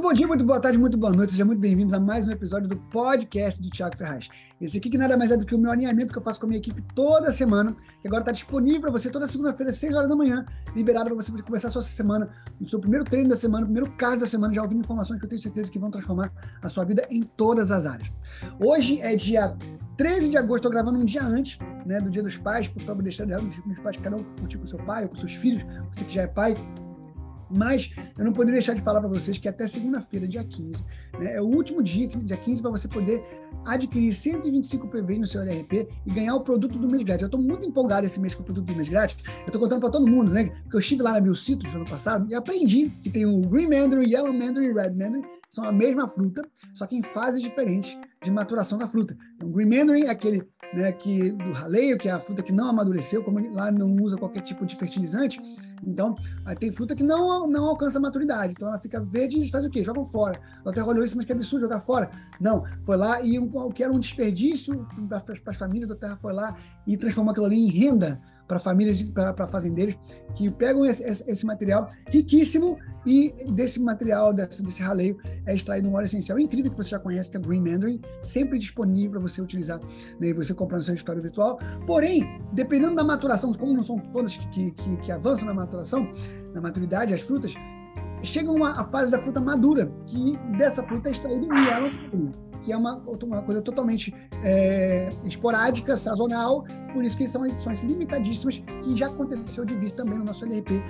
[0.00, 1.32] Muito bom dia, muito boa tarde, muito boa noite.
[1.32, 4.30] Sejam muito bem-vindos a mais um episódio do podcast do Thiago Ferraz.
[4.58, 6.46] Esse aqui que nada mais é do que o meu alinhamento que eu faço com
[6.46, 9.94] a minha equipe toda semana, que agora está disponível para você toda segunda-feira, às 6
[9.94, 13.36] horas da manhã, liberado para você começar a sua semana, no seu primeiro treino da
[13.36, 16.32] semana, primeiro card da semana, já ouvindo informações que eu tenho certeza que vão transformar
[16.62, 18.10] a sua vida em todas as áreas.
[18.58, 19.54] Hoje é dia
[19.98, 23.26] 13 de agosto, estou gravando um dia antes né, do Dia dos Pais, para deixar
[23.26, 26.22] os pais, cada um curtir com seu pai ou com seus filhos, você que já
[26.22, 26.54] é pai,
[27.50, 30.84] mas eu não poderia deixar de falar para vocês que até segunda-feira, dia 15,
[31.18, 33.22] né, é o último dia, dia 15, para você poder
[33.64, 37.22] adquirir 125 PVs no seu LRP e ganhar o produto do mês grátis.
[37.22, 39.16] Eu estou muito empolgado esse mês com o produto do mês grátis.
[39.40, 40.44] Eu estou contando para todo mundo, né?
[40.62, 43.68] Porque eu estive lá na Milcitos no ano passado e aprendi que tem o Green
[43.68, 47.98] Mandarin, Yellow Mandarin e Red Mandarin, são a mesma fruta, só que em fases diferentes
[48.22, 49.16] de maturação da fruta.
[49.34, 52.68] Então, Green Mandarin é aquele né, que, do raleio, que é a fruta que não
[52.68, 55.40] amadureceu, como lá não usa qualquer tipo de fertilizante,
[55.82, 56.14] então
[56.58, 59.82] tem fruta que não, não alcança maturidade, então ela fica verde e faz o quê?
[59.82, 60.40] Jogam fora.
[60.60, 62.10] Ela até olhou isso, mas que absurdo jogar fora.
[62.40, 66.32] Não, foi lá e o que era um desperdício para as famílias da terra foi
[66.32, 66.56] lá
[66.86, 68.20] e transformou aquilo ali em renda
[68.50, 69.96] para famílias, para fazendeiros
[70.34, 75.88] que pegam esse, esse, esse, material riquíssimo e desse material, desse, desse raleio, é extraído
[75.88, 79.20] um óleo essencial incrível que você já conhece, que é Green Mandarin, sempre disponível para
[79.20, 79.78] você utilizar,
[80.18, 81.60] né, você comprar no seu história virtual.
[81.86, 86.12] Porém, dependendo da maturação, como não são todas que, que, que avançam na maturação,
[86.52, 87.54] na maturidade, as frutas,
[88.20, 92.76] chegam a fase da fruta madura, que dessa fruta é extraído o mielo que é
[92.76, 99.06] uma, uma coisa totalmente é, esporádica, sazonal, por isso que são edições limitadíssimas, que já
[99.06, 100.82] aconteceu de vir também no nosso LRP,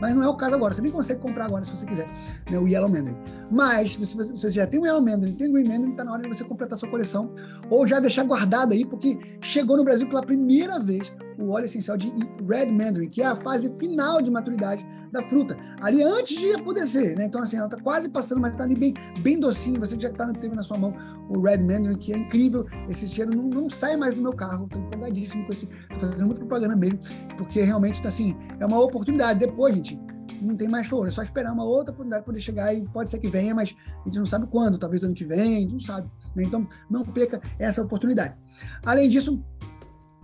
[0.00, 2.08] mas não é o caso agora, você nem consegue comprar agora se você quiser,
[2.50, 3.16] né, o Yellow Mandarin.
[3.48, 6.12] Mas, se você, você já tem o Yellow Mandarin, tem o Green Mandarin, está na
[6.12, 7.32] hora de você completar sua coleção,
[7.70, 11.12] ou já deixar guardado aí, porque chegou no Brasil pela primeira vez
[11.42, 12.12] o óleo essencial de
[12.48, 17.16] Red Mandarin, que é a fase final de maturidade da fruta, ali antes de apodrecer,
[17.16, 17.26] né?
[17.26, 19.78] Então, assim, ela está quase passando, mas está ali bem, bem docinho.
[19.78, 20.94] Você já tá, teve na sua mão
[21.28, 22.66] o Red Mandarin, que é incrível.
[22.88, 24.64] Esse cheiro não, não sai mais do meu carro.
[24.64, 25.68] Estou empolgadíssimo com esse.
[25.90, 26.98] Estou fazendo muita propaganda mesmo,
[27.36, 29.38] porque realmente está assim, é uma oportunidade.
[29.38, 30.00] Depois, gente,
[30.40, 33.18] não tem mais choro, é só esperar uma outra oportunidade poder chegar e pode ser
[33.18, 36.10] que venha, mas a gente não sabe quando, talvez ano que vem, não sabe.
[36.34, 36.44] Né?
[36.44, 38.34] Então, não perca essa oportunidade.
[38.84, 39.42] Além disso,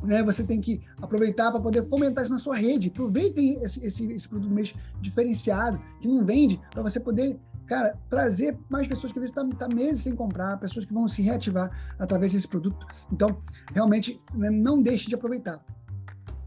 [0.03, 2.89] né, você tem que aproveitar para poder fomentar isso na sua rede.
[2.89, 8.57] Aproveitem esse, esse, esse produto mês diferenciado, que não vende, para você poder, cara, trazer
[8.69, 11.23] mais pessoas que às vezes estão tá, tá meses sem comprar, pessoas que vão se
[11.23, 12.87] reativar através desse produto.
[13.13, 13.43] Então,
[13.73, 15.65] realmente, né, não deixe de aproveitar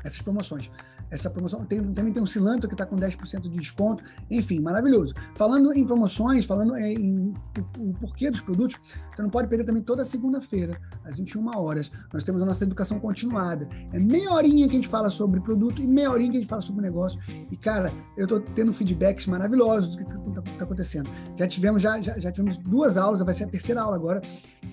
[0.04, 0.70] essas promoções.
[1.12, 4.02] Essa promoção tem, também tem um cilantro que está com 10% de desconto.
[4.30, 5.14] Enfim, maravilhoso.
[5.36, 7.34] Falando em promoções, falando em, em
[7.78, 8.80] o, o, porquê dos produtos,
[9.14, 11.92] você não pode perder também toda segunda-feira, às 21 horas.
[12.14, 13.68] Nós temos a nossa educação continuada.
[13.92, 16.50] É meia horinha que a gente fala sobre produto e meia horinha que a gente
[16.50, 17.20] fala sobre negócio.
[17.52, 21.10] E, cara, eu estou tendo feedbacks maravilhosos do que está tá acontecendo.
[21.38, 24.22] Já tivemos, já, já, já tivemos duas aulas, vai ser a terceira aula agora.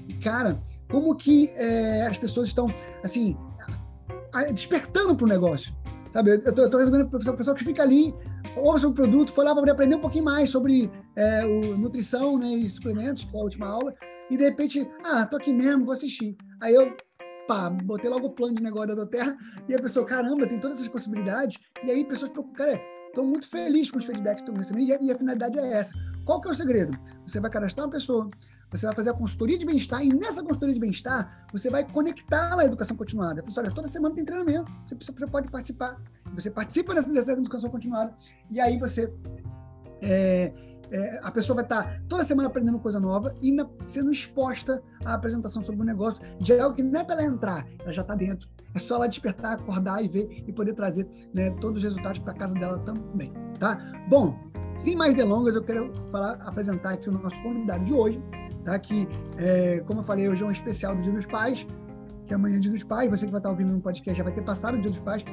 [0.06, 2.72] E, cara, como que é, as pessoas estão,
[3.02, 3.36] assim,
[4.52, 5.74] despertando para o negócio.
[6.18, 8.12] Sabe, eu tô, eu tô para o pessoal que fica ali,
[8.56, 12.36] ouve sobre o produto, foi lá para aprender um pouquinho mais sobre é, o, nutrição
[12.36, 13.94] né, e suplementos, que foi a última aula,
[14.28, 16.36] e de repente, ah, tô aqui mesmo, vou assistir.
[16.60, 16.92] Aí eu,
[17.46, 19.36] pá, botei logo o plano de negócio da Terra,
[19.68, 23.48] e a pessoa, caramba, tem todas essas possibilidades, e aí pessoas procuram, cara, estou muito
[23.48, 25.94] feliz com os feedbacks que estão recebendo, e a, e a finalidade é essa.
[26.24, 26.98] Qual que é o segredo?
[27.24, 28.28] Você vai cadastrar uma pessoa,
[28.70, 32.58] você vai fazer a consultoria de bem-estar e nessa consultoria de bem-estar você vai conectar
[32.58, 33.42] a educação continuada.
[33.42, 36.00] Pessoal, olha, toda semana tem treinamento, você, você pode participar.
[36.34, 38.14] Você participa dessa, dessa educação continuada
[38.50, 39.12] e aí você
[40.00, 40.52] é,
[40.90, 45.14] é, a pessoa vai estar toda semana aprendendo coisa nova e na, sendo exposta à
[45.14, 48.14] apresentação sobre o negócio de algo que não é para ela entrar, ela já está
[48.14, 48.48] dentro.
[48.74, 52.34] É só ela despertar, acordar e ver e poder trazer né, todos os resultados para
[52.34, 53.76] casa dela também, tá?
[54.08, 54.38] Bom,
[54.76, 58.22] sem mais delongas, eu quero falar, apresentar aqui o nosso convidado de hoje,
[58.68, 58.78] tá?
[58.78, 59.08] Que,
[59.38, 61.66] é, como eu falei, hoje é um especial do Dia dos Pais,
[62.26, 63.10] que amanhã é Dia dos Pais.
[63.10, 65.24] Você que vai estar ouvindo no podcast já vai ter passado o Dia dos Pais.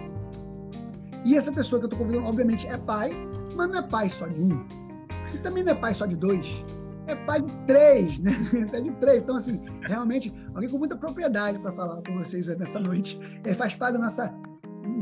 [1.25, 3.11] E essa pessoa que eu estou convidando, obviamente, é pai,
[3.55, 4.65] mas não é pai só de um.
[5.33, 6.63] E também não é pai só de dois.
[7.07, 8.31] É pai de três, né?
[8.71, 9.21] É de três.
[9.21, 13.19] Então, assim, realmente, alguém com muita propriedade para falar com vocês nessa noite.
[13.43, 14.33] É, faz parte da nossa.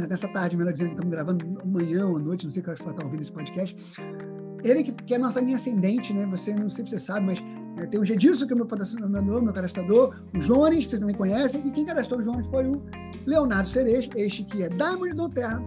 [0.09, 2.85] Nessa tarde, melhor dizendo, que estamos gravando amanhã ou à noite, não sei quando você
[2.85, 4.32] vai estar ouvindo esse podcast.
[4.63, 6.25] Ele que, que é a nossa linha ascendente, né?
[6.27, 7.43] Você, não sei se você sabe, mas
[7.77, 11.15] é, tem o Gedilson, que é meu patrocinador, meu cadastrador, o Jones, que vocês também
[11.15, 12.81] conhecem, e quem cadastrou o Jones foi o
[13.25, 15.61] Leonardo Cerejo, este que é Diamond do Terra,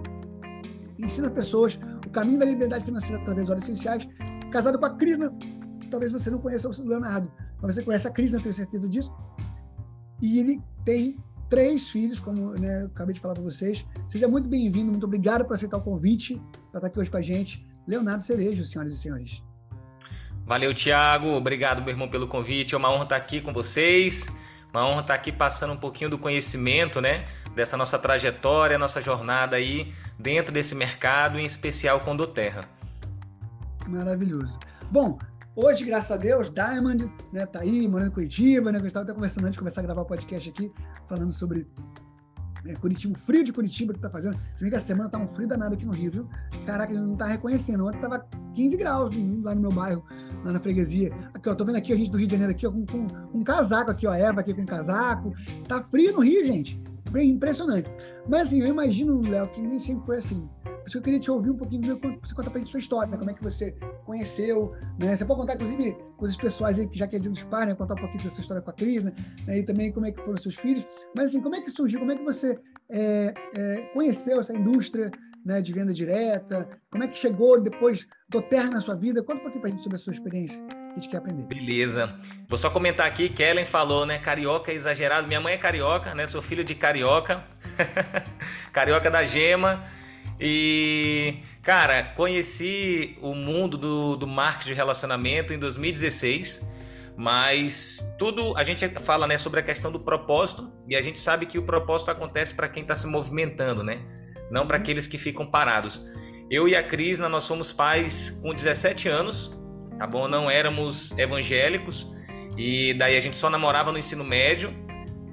[0.99, 4.09] ensina pessoas o caminho da liberdade financeira através dos óleos essenciais,
[4.51, 5.33] casado com a Crisna.
[5.91, 9.13] Talvez você não conheça o Leonardo, mas você conhece a Crisna, tenho certeza disso.
[10.23, 11.19] E ele tem
[11.49, 13.87] três filhos, como né, eu acabei de falar para vocês.
[14.09, 16.41] Seja muito bem-vindo, muito obrigado por aceitar o convite
[16.71, 17.67] para estar aqui hoje com a gente.
[17.87, 19.43] Leonardo Cerejo, senhoras e senhores.
[20.45, 21.29] Valeu, Thiago.
[21.31, 22.75] Obrigado, meu irmão, pelo convite.
[22.75, 24.29] É uma honra estar aqui com vocês.
[24.73, 27.27] Uma honra estar aqui passando um pouquinho do conhecimento, né?
[27.55, 32.69] Dessa nossa trajetória, nossa jornada aí dentro desse mercado, em especial com Doterra.
[33.89, 34.59] Maravilhoso.
[34.91, 35.19] Bom,
[35.55, 38.79] hoje, graças a Deus, Diamond né, tá aí, morando em Curitiba, né?
[38.79, 40.71] Eu estava até conversando antes de começar a gravar o podcast aqui,
[41.09, 41.67] falando sobre
[42.69, 44.39] é, Curitiba, o frio de Curitiba que tá fazendo.
[44.55, 46.29] Se bem que essa semana tá um frio danado aqui no Rio, viu?
[46.65, 47.87] Caraca, ele não tá reconhecendo.
[47.87, 49.11] Ontem tava 15 graus
[49.43, 50.05] lá no meu bairro,
[50.45, 51.13] lá na freguesia.
[51.35, 53.07] Aqui, ó, tô vendo aqui a gente do Rio de Janeiro aqui, ó, com, com,
[53.07, 55.33] com um casaco aqui, ó, a Eva aqui com um casaco.
[55.69, 56.81] Tá frio no Rio, gente.
[57.15, 57.91] Impressionante.
[58.29, 60.49] Mas assim, eu imagino, Léo, que nem sempre foi assim.
[60.87, 63.11] Por isso que eu queria te ouvir um pouquinho, você contar pra gente sua história,
[63.11, 63.19] né?
[63.19, 63.73] como é que você
[64.05, 65.17] conheceu, né?
[65.17, 67.75] Você pode contar, inclusive, coisas pessoais aí, já que é dia dos pais, né?
[67.75, 69.13] Contar um pouquinho dessa história com a Cris, né?
[69.49, 70.87] E também como é que foram seus filhos.
[71.13, 72.57] Mas assim, como é que surgiu, como é que você
[72.89, 75.11] é, é, conheceu essa indústria
[75.45, 76.69] né, de venda direta?
[76.89, 79.25] Como é que chegou depois do Terra na sua vida?
[79.25, 80.65] Conta um pouquinho pra gente sobre a sua experiência
[80.97, 81.43] a gente quer aprender.
[81.43, 82.19] Beleza.
[82.49, 84.19] Vou só comentar aqui, Kellen falou, né?
[84.19, 85.27] Carioca é exagerado.
[85.27, 86.27] Minha mãe é carioca, né?
[86.27, 87.45] Sou filho de carioca.
[88.73, 89.85] carioca da gema.
[90.41, 96.65] E, cara, conheci o mundo do, do marketing de relacionamento em 2016.
[97.17, 101.47] Mas tudo a gente fala né, sobre a questão do propósito e a gente sabe
[101.47, 104.01] que o propósito acontece para quem está se movimentando, né?
[104.51, 106.03] Não para aqueles que ficam parados.
[106.51, 109.51] Eu e a Cris, nós somos pais com 17 anos
[109.99, 110.29] tá bom?
[110.29, 112.07] Não éramos evangélicos
[112.57, 114.75] e daí a gente só namorava no ensino médio.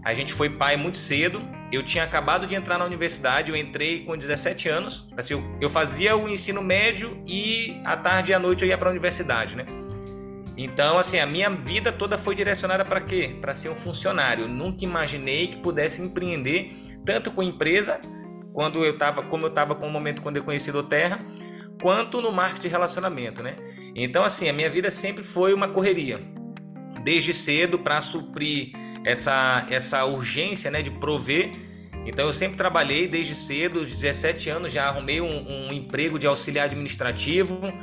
[0.04, 1.42] A gente foi pai muito cedo.
[1.74, 5.08] Eu tinha acabado de entrar na universidade, eu entrei com 17 anos.
[5.18, 8.78] Assim, eu, eu fazia o ensino médio e à tarde e à noite eu ia
[8.78, 9.66] para a universidade, né?
[10.56, 13.38] Então, assim, a minha vida toda foi direcionada para quê?
[13.42, 14.44] Para ser um funcionário.
[14.44, 16.72] Eu nunca imaginei que pudesse empreender
[17.04, 18.00] tanto com empresa,
[18.54, 21.26] quando eu estava, como eu estava com o momento quando eu conheci do Terra,
[21.82, 23.56] quanto no marketing de relacionamento, né?
[23.96, 26.22] Então, assim, a minha vida sempre foi uma correria,
[27.04, 28.72] desde cedo para suprir
[29.06, 31.52] essa, essa urgência, né, de prover.
[32.06, 36.28] Então, eu sempre trabalhei desde cedo, aos 17 anos já arrumei um, um emprego de
[36.28, 37.74] auxiliar administrativo.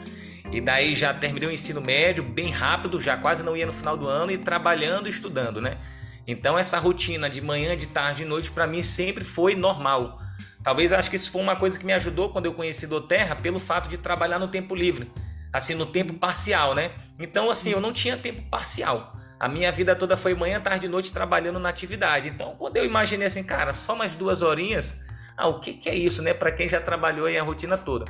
[0.52, 3.96] E daí já terminei o ensino médio bem rápido, já quase não ia no final
[3.96, 5.78] do ano e trabalhando e estudando, né?
[6.26, 10.18] Então essa rotina de manhã, de tarde, de noite para mim sempre foi normal.
[10.62, 13.36] Talvez acho que isso foi uma coisa que me ajudou quando eu conheci do Terra
[13.36, 15.10] pelo fato de trabalhar no tempo livre,
[15.52, 16.90] assim no tempo parcial, né?
[17.18, 19.16] Então assim, eu não tinha tempo parcial.
[19.40, 22.28] A minha vida toda foi manhã, tarde e noite trabalhando na atividade.
[22.28, 25.02] Então, quando eu imaginei assim, cara, só mais duas horinhas,
[25.34, 26.34] ah, o que, que é isso, né?
[26.34, 28.04] Para quem já trabalhou aí a rotina toda.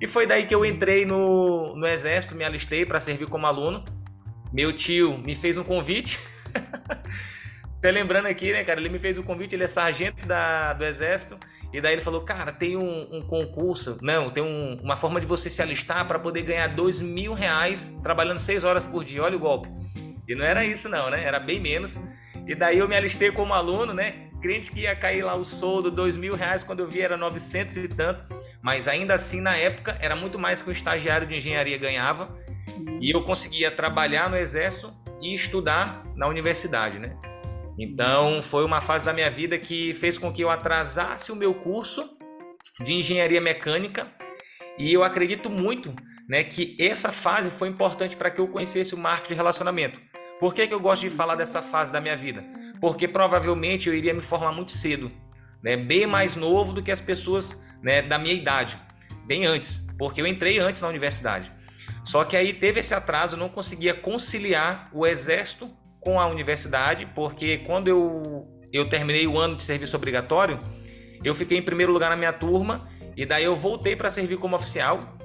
[0.00, 3.84] E foi daí que eu entrei no, no exército, me alistei para servir como aluno.
[4.52, 6.18] Meu tio me fez um convite.
[7.78, 8.80] Até lembrando aqui, né, cara?
[8.80, 11.38] Ele me fez um convite, ele é sargento da, do exército.
[11.72, 15.26] E daí ele falou, cara, tem um, um concurso, não, tem um, uma forma de
[15.26, 19.22] você se alistar para poder ganhar dois mil reais trabalhando seis horas por dia.
[19.22, 19.68] Olha o golpe.
[20.32, 21.22] E não era isso não, né?
[21.22, 22.00] Era bem menos.
[22.46, 24.30] E daí eu me alistei como aluno, né?
[24.40, 27.76] Crente que ia cair lá o soldo, dois mil reais, quando eu vi era novecentos
[27.76, 28.24] e tanto.
[28.62, 32.34] Mas ainda assim, na época, era muito mais que um estagiário de engenharia ganhava.
[33.00, 37.14] E eu conseguia trabalhar no exército e estudar na universidade, né?
[37.78, 41.54] Então, foi uma fase da minha vida que fez com que eu atrasasse o meu
[41.54, 42.16] curso
[42.80, 44.06] de engenharia mecânica
[44.78, 45.94] e eu acredito muito
[46.28, 50.00] né, que essa fase foi importante para que eu conhecesse o marketing de relacionamento.
[50.42, 52.44] Por que, que eu gosto de falar dessa fase da minha vida?
[52.80, 55.08] Porque provavelmente eu iria me formar muito cedo,
[55.62, 58.76] né, bem mais novo do que as pessoas né, da minha idade,
[59.24, 61.48] bem antes, porque eu entrei antes na universidade.
[62.02, 65.68] Só que aí teve esse atraso, eu não conseguia conciliar o exército
[66.00, 70.58] com a universidade, porque quando eu, eu terminei o ano de serviço obrigatório,
[71.22, 74.56] eu fiquei em primeiro lugar na minha turma e daí eu voltei para servir como
[74.56, 75.16] oficial.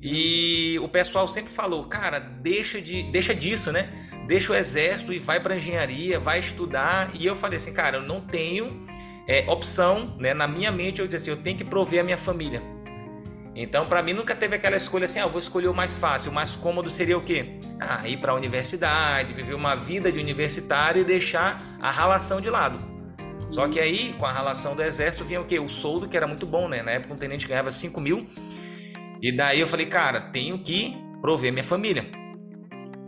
[0.00, 4.07] E o pessoal sempre falou, cara, deixa de, deixa disso, né?
[4.28, 7.10] Deixa o exército e vai para engenharia, vai estudar.
[7.14, 8.86] E eu falei assim, cara, eu não tenho
[9.26, 10.34] é, opção, né?
[10.34, 12.62] Na minha mente eu disse assim, eu tenho que prover a minha família.
[13.56, 16.30] Então, para mim, nunca teve aquela escolha assim, ah, eu vou escolher o mais fácil.
[16.30, 17.58] O mais cômodo seria o quê?
[17.80, 22.50] Ah, ir para a universidade, viver uma vida de universitário e deixar a relação de
[22.50, 22.84] lado.
[23.48, 25.58] Só que aí, com a relação do exército, vinha o quê?
[25.58, 26.82] O soldo, que era muito bom, né?
[26.82, 28.28] Na época, um tenente ganhava 5 mil.
[29.22, 32.06] E daí eu falei, cara, tenho que prover minha família.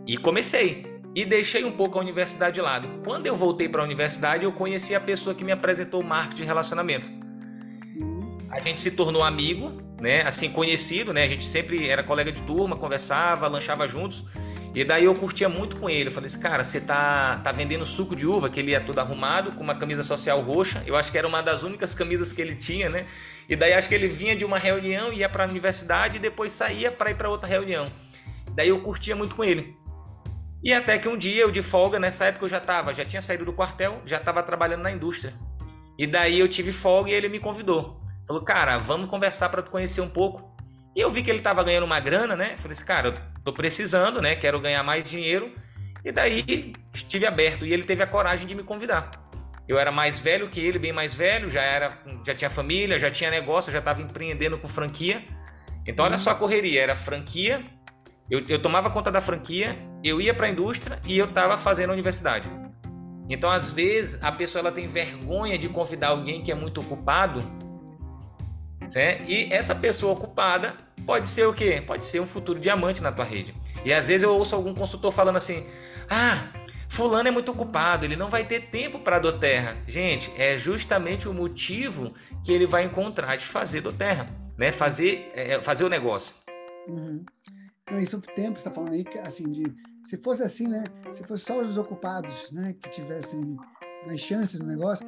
[0.07, 0.90] E comecei.
[1.13, 2.87] E deixei um pouco a universidade de lado.
[3.03, 6.43] Quando eu voltei para a universidade, eu conheci a pessoa que me apresentou o marketing
[6.43, 7.11] de relacionamento.
[8.49, 10.21] A gente se tornou amigo, né?
[10.21, 11.23] Assim, conhecido, né?
[11.23, 14.25] A gente sempre era colega de turma, conversava, lanchava juntos.
[14.73, 16.07] E daí eu curtia muito com ele.
[16.07, 18.99] Eu falei assim, cara, você tá, tá vendendo suco de uva, que ele ia todo
[18.99, 20.81] arrumado, com uma camisa social roxa.
[20.87, 23.05] Eu acho que era uma das únicas camisas que ele tinha, né?
[23.49, 26.53] E daí acho que ele vinha de uma reunião, ia para a universidade e depois
[26.53, 27.85] saía para ir para outra reunião.
[28.55, 29.75] Daí eu curtia muito com ele.
[30.63, 33.21] E até que um dia eu de folga, nessa época eu já tava, já tinha
[33.21, 35.33] saído do quartel, já estava trabalhando na indústria.
[35.97, 38.01] E daí eu tive folga e ele me convidou.
[38.27, 40.55] Falou, cara, vamos conversar para tu conhecer um pouco.
[40.95, 42.55] E eu vi que ele estava ganhando uma grana, né?
[42.57, 43.13] Falei assim, cara, eu
[43.43, 44.35] tô precisando, né?
[44.35, 45.51] Quero ganhar mais dinheiro.
[46.03, 49.11] E daí estive aberto e ele teve a coragem de me convidar.
[49.67, 53.09] Eu era mais velho que ele, bem mais velho, já era, já tinha família, já
[53.09, 55.23] tinha negócio, já estava empreendendo com franquia.
[55.85, 57.63] Então olha só a correria, era franquia.
[58.29, 61.91] Eu, eu tomava conta da franquia, eu ia para a indústria e eu estava fazendo
[61.91, 62.49] a universidade.
[63.29, 67.43] Então às vezes a pessoa ela tem vergonha de convidar alguém que é muito ocupado,
[68.87, 69.29] certo?
[69.29, 71.81] E essa pessoa ocupada pode ser o quê?
[71.85, 73.53] Pode ser um futuro diamante na tua rede.
[73.85, 75.65] E às vezes eu ouço algum consultor falando assim:
[76.09, 76.49] "Ah,
[76.91, 79.77] Fulano é muito ocupado, ele não vai ter tempo para do terra.
[79.87, 84.25] Gente, é justamente o motivo que ele vai encontrar de fazer do terra,
[84.57, 84.73] né?
[84.73, 86.35] Fazer, é, fazer o negócio.
[86.89, 87.23] Uhum.
[87.99, 89.63] Isso o tempo está falando aí, assim, de
[90.03, 90.83] se fosse assim, né?
[91.11, 93.57] Se fosse só os ocupados, né, que tivessem
[94.05, 95.05] mais chances no negócio,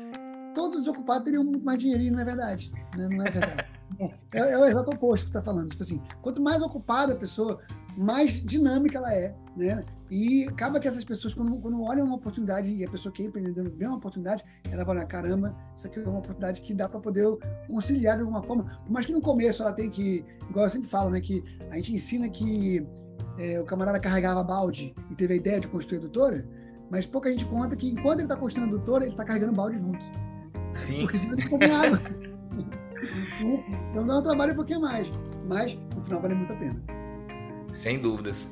[0.53, 2.71] todos os ocupados teriam muito mais dinheirinho, não é verdade?
[2.95, 3.07] Né?
[3.09, 3.72] Não é verdade.
[3.99, 5.69] É, é, o exato oposto que você está falando.
[5.69, 7.59] Tipo assim, quanto mais ocupada a pessoa,
[7.97, 9.85] mais dinâmica ela é, né?
[10.09, 13.25] E acaba que essas pessoas, quando, quando olham uma oportunidade e a pessoa que é
[13.25, 16.87] empreendedora vê uma oportunidade, ela vai olhar, caramba, isso aqui é uma oportunidade que dá
[16.87, 17.25] para poder
[17.67, 18.79] conciliar de alguma forma.
[18.85, 21.75] Por mais que no começo ela tem que, igual eu sempre falo, né, que a
[21.75, 22.85] gente ensina que
[23.37, 26.47] é, o camarada carregava balde e teve a ideia de construir a doutora,
[26.89, 29.79] mas pouca gente conta que enquanto ele está construindo a doutora, ele está carregando balde
[29.79, 30.05] junto.
[30.75, 31.01] Sim.
[31.01, 31.99] Porque senão ele fica água.
[33.91, 35.11] então dá um trabalho um pouquinho mais,
[35.47, 36.81] mas no final vale muito a pena.
[37.73, 38.49] Sem dúvidas.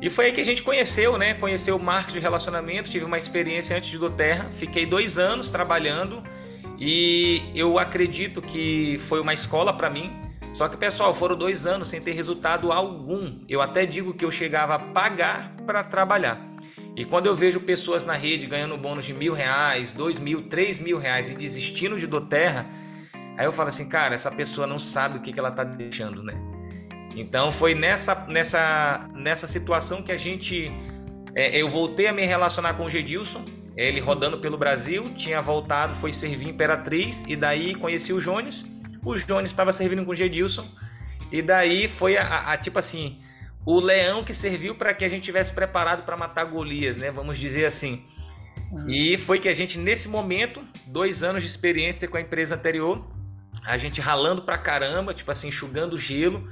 [0.00, 1.34] E foi aí que a gente conheceu, né?
[1.34, 6.22] Conheceu o marketing de relacionamento, tive uma experiência antes do Terra, fiquei dois anos trabalhando
[6.78, 10.12] e eu acredito que foi uma escola para mim.
[10.52, 13.40] Só que, pessoal, foram dois anos sem ter resultado algum.
[13.48, 16.54] Eu até digo que eu chegava a pagar para trabalhar.
[16.96, 20.78] E quando eu vejo pessoas na rede ganhando bônus de mil reais, dois mil, três
[20.78, 22.66] mil reais e desistindo de do Terra,
[23.36, 26.22] aí eu falo assim, cara, essa pessoa não sabe o que, que ela está deixando,
[26.22, 26.34] né?
[27.16, 30.70] Então foi nessa, nessa, nessa situação que a gente.
[31.34, 33.44] É, eu voltei a me relacionar com o Gedilson,
[33.76, 38.64] ele rodando pelo Brasil, tinha voltado, foi servir Imperatriz, e daí conheci o Jones.
[39.04, 40.66] O Jones estava servindo com o Gedilson,
[41.30, 43.20] e daí foi a, a, a tipo assim,
[43.66, 47.10] o leão que serviu para que a gente tivesse preparado para matar Golias, né?
[47.10, 48.04] Vamos dizer assim.
[48.70, 48.88] Uhum.
[48.88, 53.04] E foi que a gente, nesse momento, dois anos de experiência com a empresa anterior,
[53.64, 56.48] a gente ralando pra caramba, tipo assim, enxugando gelo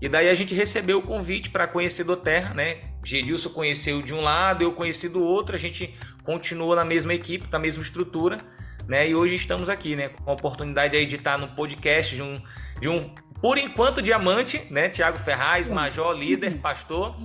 [0.00, 2.76] e daí a gente recebeu o convite para conhecer do Terra, né?
[3.04, 7.48] Gedilson conheceu de um lado, eu conheci do outro, a gente continua na mesma equipe,
[7.50, 8.40] na mesma estrutura,
[8.86, 9.10] né?
[9.10, 10.08] E hoje estamos aqui, né?
[10.08, 12.40] Com a oportunidade aí de estar no podcast de um,
[12.80, 14.88] de um por enquanto, diamante, né?
[14.88, 17.16] Tiago Ferraz, major, líder, pastor,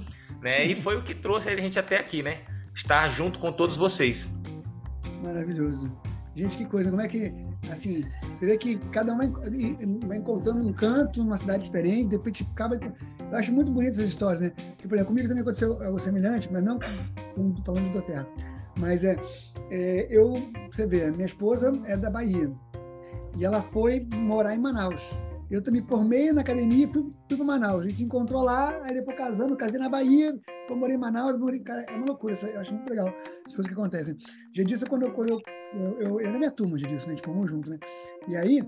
[0.42, 0.65] né?
[0.65, 2.42] E foi o que trouxe a gente até aqui, né?
[2.74, 4.27] Estar junto com todos vocês.
[5.24, 5.96] Maravilhoso.
[6.35, 7.31] Gente, que coisa, como é que
[7.69, 12.47] assim, você vê que cada um vai, encontrando um canto, uma cidade diferente, de repente
[12.51, 12.75] acaba.
[12.75, 14.49] Eu acho muito bonito essas histórias, né?
[14.49, 16.79] Porque, por exemplo, comigo também aconteceu algo semelhante, mas não
[17.63, 18.27] falando do Terra.
[18.79, 19.15] Mas é,
[19.69, 20.33] é, eu,
[20.71, 22.51] você vê, minha esposa é da Bahia
[23.37, 25.17] e ela foi morar em Manaus.
[25.51, 27.85] Eu também formei na academia e fui, fui para Manaus.
[27.85, 30.33] A gente se encontrou lá, aí depois casamos, casei na Bahia,
[30.67, 33.07] eu morei em Manaus, morei, cara, é uma loucura, eu acho muito legal
[33.45, 34.17] as coisas que acontecem.
[34.51, 35.39] Já disse quando eu, quando eu
[35.75, 37.13] eu, eu, eu na minha turma já disse, né?
[37.13, 37.80] A gente formou junto, né?
[38.27, 38.63] E aí,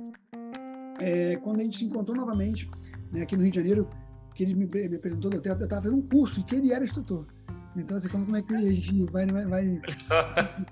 [1.00, 2.70] é, quando a gente se encontrou novamente,
[3.12, 3.90] né, aqui no Rio de Janeiro,
[4.34, 7.26] que ele me, me apresentou, eu estava fazendo um curso e que ele era instrutor.
[7.76, 9.26] Então, assim, como, como é que a gente vai.
[9.26, 9.82] vai, vai...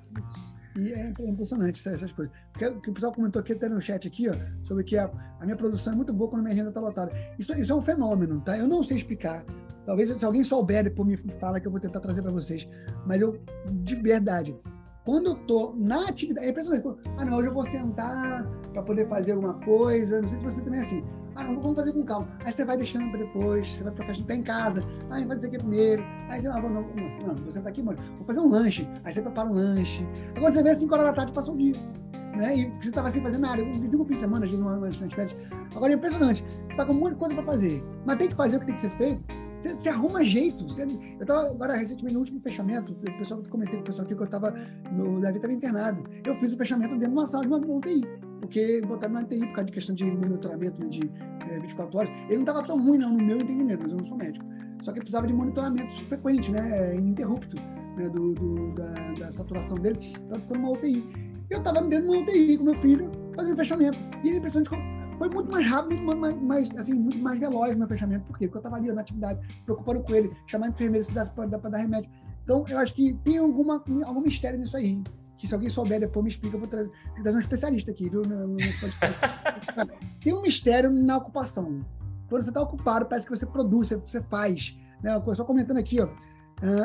[0.75, 2.33] E é impressionante essas coisas.
[2.51, 5.05] Porque o que o pessoal comentou aqui até no chat aqui, ó, sobre que a,
[5.39, 7.11] a minha produção é muito boa quando minha renda está lotada.
[7.37, 8.57] Isso, isso é um fenômeno, tá?
[8.57, 9.45] Eu não sei explicar.
[9.85, 12.67] Talvez se alguém souber, depois me fala que eu vou tentar trazer para vocês.
[13.05, 13.39] Mas eu,
[13.83, 14.57] de verdade,
[15.05, 16.87] quando eu tô na atividade, é impressionante.
[17.17, 20.21] Ah, não, hoje eu vou sentar para poder fazer alguma coisa.
[20.21, 21.03] Não sei se você também é assim.
[21.35, 22.27] Ah, não, vamos fazer com calma.
[22.45, 24.83] Aí você vai deixando para depois, você vai para festa, tá em casa.
[25.09, 26.03] Ah, vai dizer que é primeiro.
[26.29, 26.81] Aí você, ah, não, não,
[27.25, 27.97] não, vou sentar aqui, mano.
[28.17, 28.87] Vou fazer um lanche.
[29.03, 30.07] Aí você prepara um lanche.
[30.35, 31.75] Agora você vê às 5 horas da tarde, passou o dia.
[32.37, 32.57] Né?
[32.57, 33.61] E você estava sem fazer nada.
[33.61, 35.35] Eu vivi um fim de semana, às vezes uma, uma, uma férias.
[35.75, 36.43] Agora é impressionante.
[36.43, 37.83] Você está com um monte de coisa para fazer.
[38.05, 39.21] Mas tem que fazer o que tem que ser feito
[39.63, 40.63] você, você arruma jeito.
[40.65, 44.05] Você, eu estava agora recentemente no último fechamento, o pessoal que comentei com o pessoal
[44.05, 44.51] aqui que eu estava
[44.91, 46.03] no Davi estava internado.
[46.25, 48.01] Eu fiz o fechamento dentro de uma sala de uma, UTI,
[48.41, 51.11] porque botaram na UTI por causa de questão de monitoramento né, de
[51.49, 52.09] é, 24 horas.
[52.25, 54.45] Ele não estava tão ruim, não, no meu entendimento, mas eu não sou médico.
[54.81, 57.55] Só que precisava de monitoramento frequente, né, ininterrupto,
[57.97, 59.97] né, do, do da, da, saturação dele.
[60.25, 61.03] Então ficou numa UTI.
[61.49, 63.97] Eu estava dentro de uma UTI com meu filho, fazendo fechamento.
[64.23, 64.69] E ele impressionante
[65.17, 68.25] foi muito mais rápido, muito mais, mais, assim, muito mais veloz o meu fechamento.
[68.25, 68.47] Por quê?
[68.47, 71.77] Porque eu estava ali na atividade, preocupando com ele, chamando enfermeiro se precisasse para dar
[71.77, 72.09] remédio.
[72.43, 75.01] Então, eu acho que tem alguma, algum mistério nisso aí.
[75.37, 78.09] Que se alguém souber, depois me explica, eu vou trazer, vou trazer um especialista aqui,
[78.09, 78.21] viu?
[78.21, 79.19] Nesse podcast.
[80.21, 81.85] tem um mistério na ocupação.
[82.29, 84.77] Quando você está ocupado, parece que você produz, você, você faz.
[85.01, 85.11] Né?
[85.33, 86.07] Só comentando aqui, ó.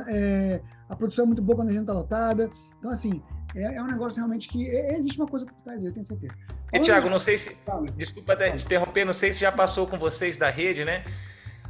[0.08, 2.50] É, a produção é muito boa quando a gente está lotada.
[2.78, 3.22] Então, assim,
[3.54, 6.34] é, é, um negócio realmente que é, existe uma coisa por trás, eu tenho certeza.
[6.72, 7.56] E, Tiago, não sei se.
[7.96, 11.02] Desculpa te interromper, não sei se já passou com vocês da rede, né?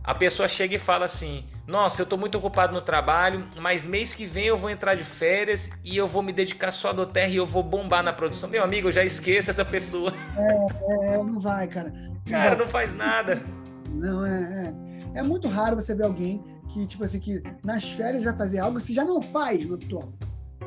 [0.03, 4.15] A pessoa chega e fala assim: Nossa, eu estou muito ocupado no trabalho, mas mês
[4.15, 7.29] que vem eu vou entrar de férias e eu vou me dedicar só do terra
[7.29, 8.49] e eu vou bombar na produção.
[8.49, 10.13] Meu amigo, eu já esqueço essa pessoa.
[10.37, 11.91] É, é não vai, cara.
[11.91, 12.59] Não cara, vai.
[12.59, 13.43] não faz nada.
[13.91, 14.75] Não, é,
[15.15, 15.21] é.
[15.21, 18.79] É muito raro você ver alguém que, tipo assim, que nas férias vai fazer algo
[18.81, 20.13] se já não faz no habitual.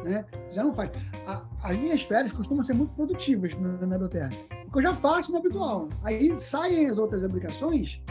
[0.03, 0.25] Né?
[0.45, 0.91] Você já não faz.
[1.25, 4.31] A, as minhas férias costumam ser muito produtivas na, na Doterra.
[4.63, 5.89] Porque eu já faço no habitual.
[6.03, 8.01] Aí saem as outras obrigações,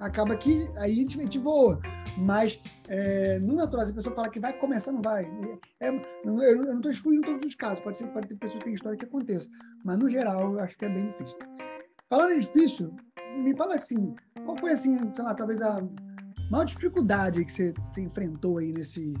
[0.00, 1.80] acaba que aí a gente, a gente voa.
[2.18, 5.30] Mas é, no natural, se a pessoa fala que vai começar, não vai.
[5.78, 8.74] É eu não estou excluindo todos os casos, pode ser pode ter pessoas que têm
[8.74, 9.48] história que aconteça.
[9.84, 11.38] Mas no geral, eu acho que é bem difícil.
[12.08, 12.92] Falando em difícil,
[13.36, 15.80] me fala assim, qual foi assim, sei lá, talvez a
[16.50, 19.14] maior dificuldade que você, você enfrentou aí nesse,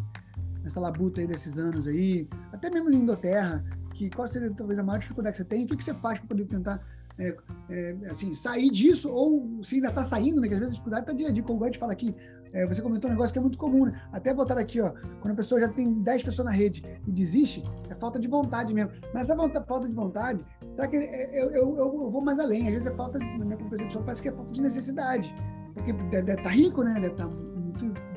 [0.62, 3.64] nessa labuta aí desses anos aí, até mesmo em Indoterra,
[3.94, 5.64] que qual seria talvez a maior dificuldade que você tem?
[5.64, 6.82] O que, que você faz para poder tentar
[7.18, 7.36] é,
[7.68, 10.48] é, assim, sair disso, ou se ainda está saindo, né?
[10.48, 12.14] Que às vezes a dificuldade está dia a dia, como o Guard fala aqui.
[12.52, 14.00] É, você comentou um negócio que é muito comum, né?
[14.12, 17.62] Até botar aqui, ó, quando a pessoa já tem 10 pessoas na rede e desiste,
[17.88, 18.90] é falta de vontade mesmo.
[19.14, 22.66] Mas a vontade, falta de vontade, será que é, eu, eu, eu, vou mais além?
[22.66, 25.32] Às vezes é falta, na minha concepção, parece que é falta de necessidade.
[25.74, 26.94] Porque deve estar tá rico, né?
[26.94, 27.49] Deve estar tá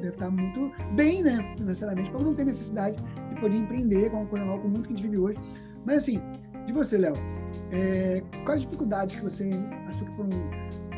[0.03, 1.53] deve estar muito bem, né?
[1.57, 2.97] Financeiramente, para não ter necessidade
[3.29, 5.39] de poder empreender com uma coisa nova, muito que a gente vive hoje.
[5.85, 6.21] Mas assim,
[6.65, 7.13] de você, Léo,
[7.71, 9.49] é, quais dificuldades que você
[9.87, 10.29] achou que foram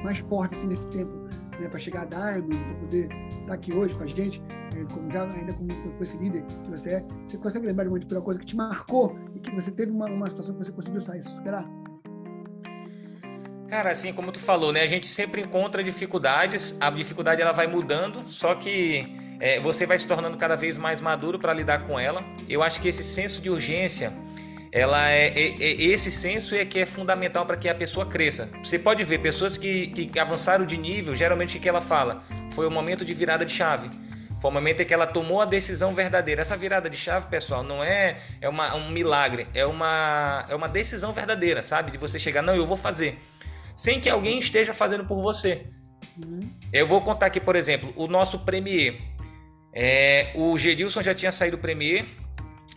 [0.03, 1.11] mais fortes assim, nesse tempo
[1.59, 4.41] né, para chegar a Diamond, para poder estar tá aqui hoje com a gente,
[4.75, 7.05] é, como já ainda com, com, esse líder que você é?
[7.25, 10.29] Você consegue lembrar de uma, coisa que te marcou e que você teve uma, uma
[10.29, 11.67] situação que você conseguiu sair, superar?
[13.75, 14.83] Cara, assim como tu falou, né?
[14.83, 16.77] A gente sempre encontra dificuldades.
[16.79, 19.05] A dificuldade ela vai mudando, só que
[19.37, 22.23] é, você vai se tornando cada vez mais maduro para lidar com ela.
[22.47, 24.13] Eu acho que esse senso de urgência
[24.71, 28.49] ela é, é, é, esse senso é que é fundamental para que a pessoa cresça.
[28.63, 32.65] Você pode ver pessoas que, que avançaram de nível, geralmente o que ela fala foi
[32.65, 33.91] o momento de virada de chave.
[34.39, 36.43] Foi o momento em que ela tomou a decisão verdadeira.
[36.43, 40.69] Essa virada de chave, pessoal, não é, é uma, um milagre, é uma, é uma
[40.69, 41.91] decisão verdadeira, sabe?
[41.91, 43.19] De você chegar, não, eu vou fazer,
[43.75, 45.67] sem que alguém esteja fazendo por você.
[46.23, 46.49] Uhum.
[46.71, 49.01] Eu vou contar aqui, por exemplo, o nosso Premier.
[49.73, 52.05] É, o Gedilson já tinha saído do Premier,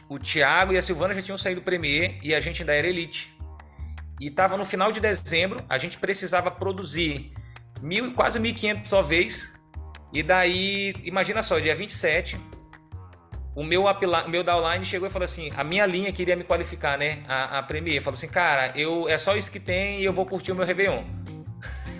[0.08, 2.88] o Thiago e a Silvana já tinham saído do Premier e a gente ainda era
[2.88, 3.36] elite.
[4.20, 7.32] E estava no final de dezembro, a gente precisava produzir
[7.80, 9.52] mil, quase 1.500 só vez.
[10.12, 12.36] E daí, imagina só, dia 27,
[13.58, 16.96] o meu, o meu downline chegou e falou assim: a minha linha queria me qualificar,
[16.96, 17.24] né?
[17.26, 18.00] A, a Premier.
[18.00, 20.64] Falou assim: cara, eu, é só isso que tem e eu vou curtir o meu
[20.64, 21.02] Réveillon.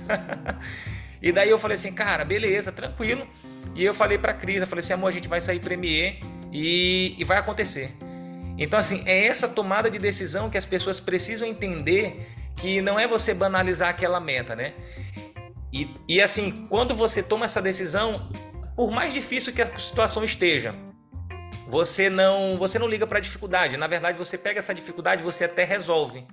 [1.20, 3.26] e daí eu falei assim: cara, beleza, tranquilo.
[3.74, 6.20] E eu falei pra Cris: eu falei assim, amor, a gente vai sair Premier
[6.52, 7.92] e, e vai acontecer.
[8.56, 13.08] Então, assim, é essa tomada de decisão que as pessoas precisam entender que não é
[13.08, 14.74] você banalizar aquela meta, né?
[15.72, 18.30] E, e assim, quando você toma essa decisão,
[18.76, 20.72] por mais difícil que a situação esteja,
[21.68, 23.76] você não você não liga para a dificuldade.
[23.76, 26.26] Na verdade, você pega essa dificuldade, você até resolve,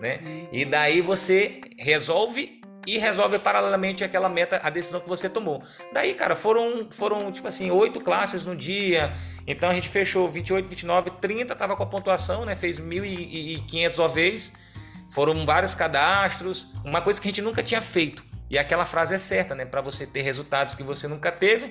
[0.00, 0.46] né?
[0.52, 5.62] E daí você resolve e resolve paralelamente aquela meta, a decisão que você tomou.
[5.92, 9.16] Daí, cara, foram, foram tipo assim, oito classes no dia.
[9.46, 12.54] Então a gente fechou 28, 29, 30, tava com a pontuação, né?
[12.54, 14.52] Fez 1.500 OVs.
[15.10, 18.22] Foram vários cadastros, uma coisa que a gente nunca tinha feito.
[18.50, 19.64] E aquela frase é certa, né?
[19.64, 21.70] Para você ter resultados que você nunca teve,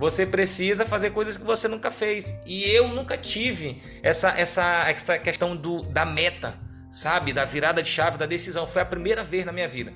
[0.00, 2.34] você precisa fazer coisas que você nunca fez.
[2.46, 6.58] E eu nunca tive essa, essa, essa questão do, da meta,
[6.88, 7.34] sabe?
[7.34, 8.66] Da virada de chave, da decisão.
[8.66, 9.92] Foi a primeira vez na minha vida.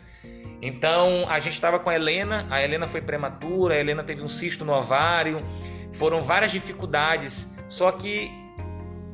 [0.60, 4.28] Então a gente estava com a Helena, a Helena foi prematura, a Helena teve um
[4.28, 5.42] cisto no ovário,
[5.94, 7.50] foram várias dificuldades.
[7.66, 8.30] Só que,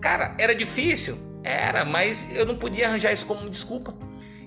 [0.00, 1.16] cara, era difícil?
[1.44, 3.94] Era, mas eu não podia arranjar isso como desculpa.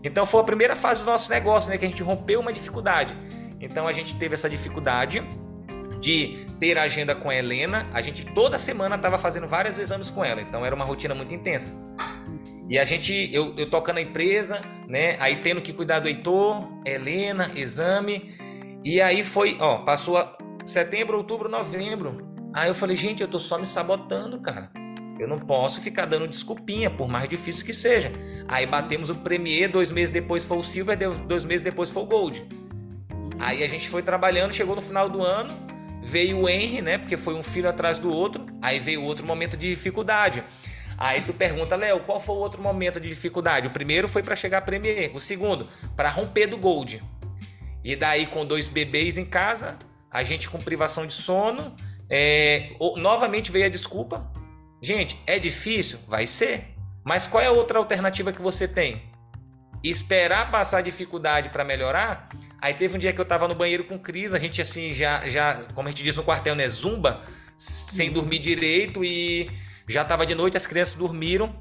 [0.03, 1.77] Então foi a primeira fase do nosso negócio, né?
[1.77, 3.15] Que a gente rompeu uma dificuldade.
[3.61, 5.23] Então a gente teve essa dificuldade
[6.03, 7.87] de ter agenda com a Helena.
[7.93, 11.33] A gente toda semana estava fazendo vários exames com ela, então era uma rotina muito
[11.33, 11.73] intensa.
[12.69, 15.15] E a gente, eu, eu tocando a empresa, né?
[15.19, 18.35] Aí tendo que cuidar do Heitor, Helena, exame.
[18.83, 20.21] E aí foi, ó, passou
[20.65, 22.33] setembro, outubro, novembro.
[22.53, 24.71] Aí eu falei, gente, eu tô só me sabotando, cara.
[25.17, 28.11] Eu não posso ficar dando desculpinha, por mais difícil que seja.
[28.47, 32.05] Aí batemos o Premier, dois meses depois foi o Silver, dois meses depois foi o
[32.05, 32.45] Gold.
[33.39, 35.72] Aí a gente foi trabalhando, chegou no final do ano,
[36.03, 36.97] veio o Henry, né?
[36.97, 38.45] Porque foi um filho atrás do outro.
[38.61, 40.43] Aí veio outro momento de dificuldade.
[40.97, 43.67] Aí tu pergunta, Léo, qual foi o outro momento de dificuldade?
[43.67, 47.03] O primeiro foi para chegar a Premier, o segundo, para romper do Gold.
[47.83, 49.77] E daí, com dois bebês em casa,
[50.09, 51.75] a gente com privação de sono,
[52.09, 54.31] é, novamente veio a desculpa.
[54.81, 55.99] Gente, é difícil?
[56.07, 56.75] Vai ser.
[57.03, 59.01] Mas qual é a outra alternativa que você tem?
[59.83, 62.29] Esperar passar dificuldade para melhorar?
[62.63, 65.27] Aí teve um dia que eu tava no banheiro com Cris, a gente assim, já,
[65.27, 66.65] já, como a gente diz no quartel, né?
[66.65, 67.21] Zumba,
[67.57, 69.49] sem dormir direito e
[69.85, 71.53] já tava de noite, as crianças dormiram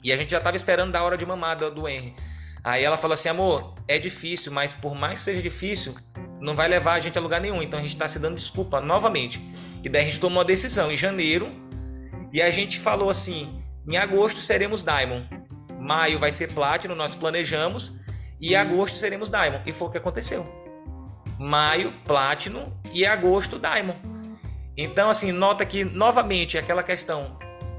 [0.00, 2.14] e a gente já tava esperando da hora de mamada do Henry.
[2.62, 5.96] Aí ela falou assim: amor, é difícil, mas por mais que seja difícil,
[6.40, 7.60] não vai levar a gente a lugar nenhum.
[7.60, 9.42] Então a gente está se dando desculpa novamente.
[9.82, 11.50] E daí a gente tomou uma decisão em janeiro
[12.32, 15.28] e a gente falou assim: em agosto seremos Diamond,
[15.80, 17.92] maio vai ser Platinum, nós planejamos,
[18.40, 19.62] e agosto seremos Diamond.
[19.66, 20.46] E foi o que aconteceu.
[21.38, 23.98] Maio, Platinum e agosto, Diamond.
[24.76, 27.38] Então, assim, nota que novamente aquela questão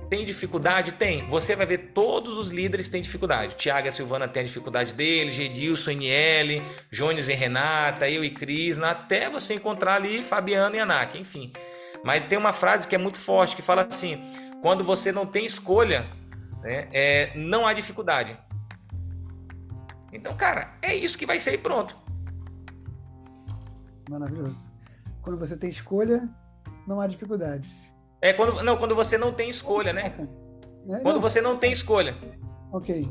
[0.10, 0.94] tem dificuldade?
[0.94, 1.26] Tem.
[1.28, 3.56] Você vai ver todos os líderes têm dificuldade.
[3.56, 8.32] Tiago e a Silvana têm a dificuldade dele, Gedilson, NL, Jones e Renata, eu e
[8.32, 11.54] Cris, até você encontrar ali Fabiano e Anak, enfim.
[12.04, 14.22] Mas tem uma frase que é muito forte que fala assim:
[14.62, 16.06] quando você não tem escolha,
[16.62, 18.38] né, é, não há dificuldade.
[20.12, 21.96] Então, cara, é isso que vai ser e pronto.
[24.10, 24.66] Maravilhoso.
[25.22, 26.28] Quando você tem escolha,
[26.88, 27.94] não há dificuldades.
[28.22, 30.12] É quando, não, quando você não tem escolha, né?
[30.88, 31.22] É, quando não.
[31.22, 32.18] você não tem escolha.
[32.72, 33.08] Ok.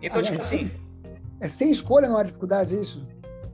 [0.00, 0.70] Então, ah, tipo é, assim.
[1.40, 3.06] É sem escolha não há dificuldade, é isso?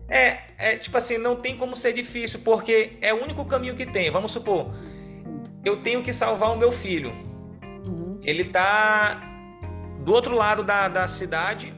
[0.09, 3.87] É, é tipo assim, não tem como ser difícil, porque é o único caminho que
[3.87, 4.11] tem.
[4.11, 4.71] Vamos supor,
[5.65, 7.13] eu tenho que salvar o meu filho.
[7.87, 8.21] Uhum.
[8.23, 9.21] Ele tá
[10.05, 11.73] do outro lado da, da cidade.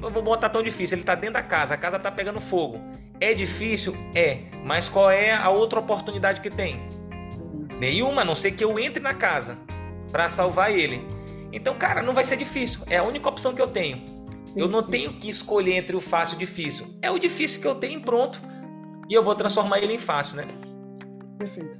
[0.00, 2.78] Não vou botar tão difícil, ele tá dentro da casa, a casa tá pegando fogo.
[3.20, 3.94] É difícil?
[4.14, 4.40] É.
[4.64, 6.88] Mas qual é a outra oportunidade que tem?
[7.78, 9.58] Nenhuma, a não ser que eu entre na casa
[10.10, 11.06] para salvar ele.
[11.52, 12.80] Então, cara, não vai ser difícil.
[12.88, 14.04] É a única opção que eu tenho.
[14.54, 16.86] Eu não tenho que escolher entre o fácil e o difícil.
[17.02, 18.40] É o difícil que eu tenho pronto
[19.08, 20.44] e eu vou transformar ele em fácil, né?
[21.38, 21.78] Perfeito.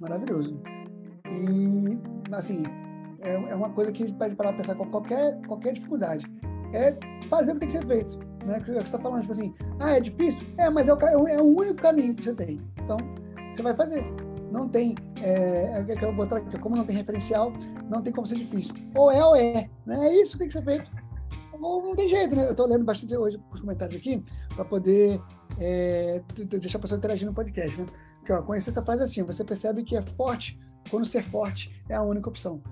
[0.00, 0.60] Maravilhoso.
[1.26, 1.98] E,
[2.32, 2.62] assim,
[3.20, 6.26] é, é uma coisa que a gente pede para pensar com qualquer, qualquer dificuldade.
[6.72, 6.96] É
[7.28, 8.18] fazer o que tem que ser feito.
[8.44, 8.60] Né?
[8.60, 10.44] Que você está falando, tipo assim, ah, é difícil?
[10.58, 12.60] É, mas é o, é o único caminho que você tem.
[12.78, 12.96] Então,
[13.52, 14.04] você vai fazer
[14.52, 17.52] não tem, é, é, eu botar aqui, como não tem referencial,
[17.88, 18.74] não tem como ser difícil.
[18.94, 20.08] Ou é ou é, né?
[20.08, 20.90] É isso que tem que ser feito.
[21.54, 22.46] Ou não tem jeito, né?
[22.46, 24.22] Eu estou lendo bastante hoje os comentários aqui
[24.54, 25.20] para poder
[25.58, 27.86] é, deixar a pessoa interagir no podcast, né?
[28.18, 31.94] Porque, ó, conhecer essa frase assim, você percebe que é forte quando ser forte é
[31.94, 32.62] a única opção.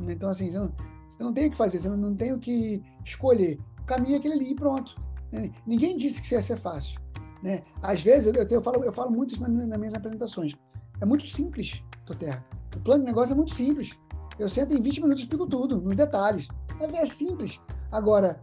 [0.00, 0.72] Então, assim, você não,
[1.08, 3.58] você não tem o que fazer, você não, tem o que escolher.
[3.80, 5.00] O caminho é aquele ali e pronto.
[5.32, 5.50] Né?
[5.66, 7.00] Ninguém disse que isso ia ser fácil.
[7.42, 7.62] Né?
[7.82, 10.54] Às vezes, eu, eu, falo, eu falo muito isso nas minhas, apresentações.
[11.00, 12.44] É muito simples, Toterra.
[12.76, 13.96] O plano de negócio é muito simples.
[14.38, 16.48] Eu sento em 20 minutos e explico tudo, nos detalhes.
[16.80, 17.60] É, simples.
[17.90, 18.40] Agora,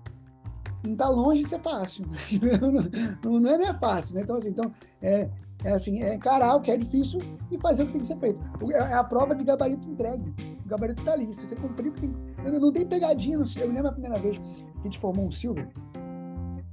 [0.83, 2.05] não está longe de ser fácil.
[3.23, 4.21] não, não, é, não é fácil, né?
[4.21, 5.29] Então, assim, então, é,
[5.63, 8.17] é assim, é encarar o que é difícil e fazer o que tem que ser
[8.17, 8.39] feito.
[8.71, 10.33] É, é a prova de gabarito entregue.
[10.65, 11.33] O gabarito está ali.
[11.33, 12.13] Se você cumprir, tem,
[12.51, 13.69] não tem pegadinha no Silver.
[13.69, 15.67] Eu lembro a primeira vez que a gente formou um Silver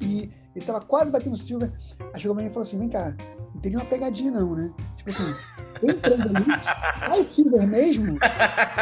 [0.00, 1.72] e ele estava quase batendo o Silver.
[2.12, 3.14] Aí chegou pra mim e falou assim: vem cá,
[3.54, 4.72] não tem nenhuma pegadinha, não, né?
[4.96, 5.34] Tipo assim,
[5.80, 6.44] tem três ali,
[7.00, 8.18] sai Silver mesmo?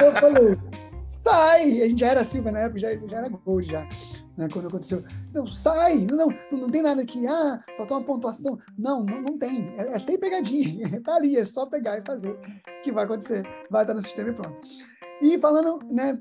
[0.03, 0.59] Eu falei,
[1.07, 1.83] sai!
[1.83, 3.87] A gente já era Silver na época, já, já era Gold já.
[4.37, 8.59] Né, quando aconteceu, não, sai, não, não, não tem nada aqui, ah, faltou uma pontuação.
[8.79, 12.39] Não, não, não tem, é, é sem pegadinha, tá ali, é só pegar e fazer
[12.83, 14.57] que vai acontecer, vai estar no sistema e pronto.
[15.21, 16.19] E falando, né,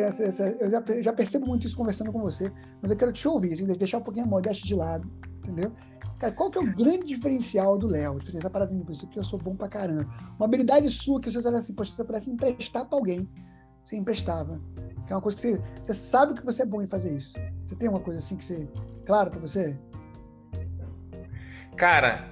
[0.00, 3.26] essa, essa, eu já, já, percebo muito isso conversando com você, mas eu quero te
[3.26, 5.72] ouvir, assim, deixar um pouquinho a modéstia de lado, entendeu?
[6.18, 8.18] Cara, qual que é o grande diferencial do Léo?
[8.18, 10.08] Tipo assim, essa parada assim, isso aqui eu sou bom pra caramba.
[10.38, 13.28] Uma habilidade sua que você olha assim, poxa, você pudesse emprestar pra alguém,
[13.84, 14.60] você emprestava.
[15.06, 17.34] Que é uma coisa que você, você sabe que você é bom em fazer isso.
[17.66, 18.68] Você tem uma coisa assim que você.
[19.04, 19.78] Claro pra você?
[21.76, 22.24] Cara,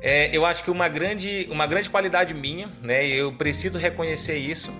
[0.00, 3.06] é, eu acho que uma grande, uma grande qualidade minha, né?
[3.06, 4.70] Eu preciso reconhecer isso.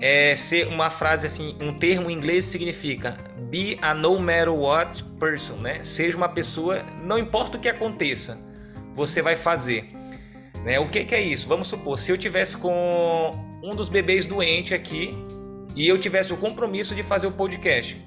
[0.00, 5.02] É ser uma frase assim, um termo em inglês significa be a no matter what
[5.18, 5.82] person, né?
[5.82, 8.38] Seja uma pessoa, não importa o que aconteça,
[8.94, 9.90] você vai fazer.
[10.64, 10.78] Né?
[10.78, 11.48] O que, que é isso?
[11.48, 13.32] Vamos supor, se eu tivesse com
[13.62, 15.14] um dos bebês doente aqui
[15.74, 18.04] e eu tivesse o compromisso de fazer o podcast,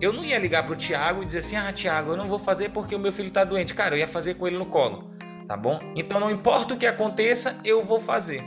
[0.00, 2.70] eu não ia ligar pro Thiago e dizer assim: "Ah, Thiago, eu não vou fazer
[2.70, 3.74] porque o meu filho está doente".
[3.74, 5.10] Cara, eu ia fazer com ele no colo,
[5.48, 5.80] tá bom?
[5.96, 8.42] Então não importa o que aconteça, eu vou fazer.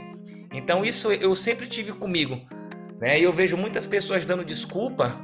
[0.52, 2.40] Então isso eu sempre tive comigo.
[3.00, 3.18] Né?
[3.20, 5.16] E eu vejo muitas pessoas dando desculpa.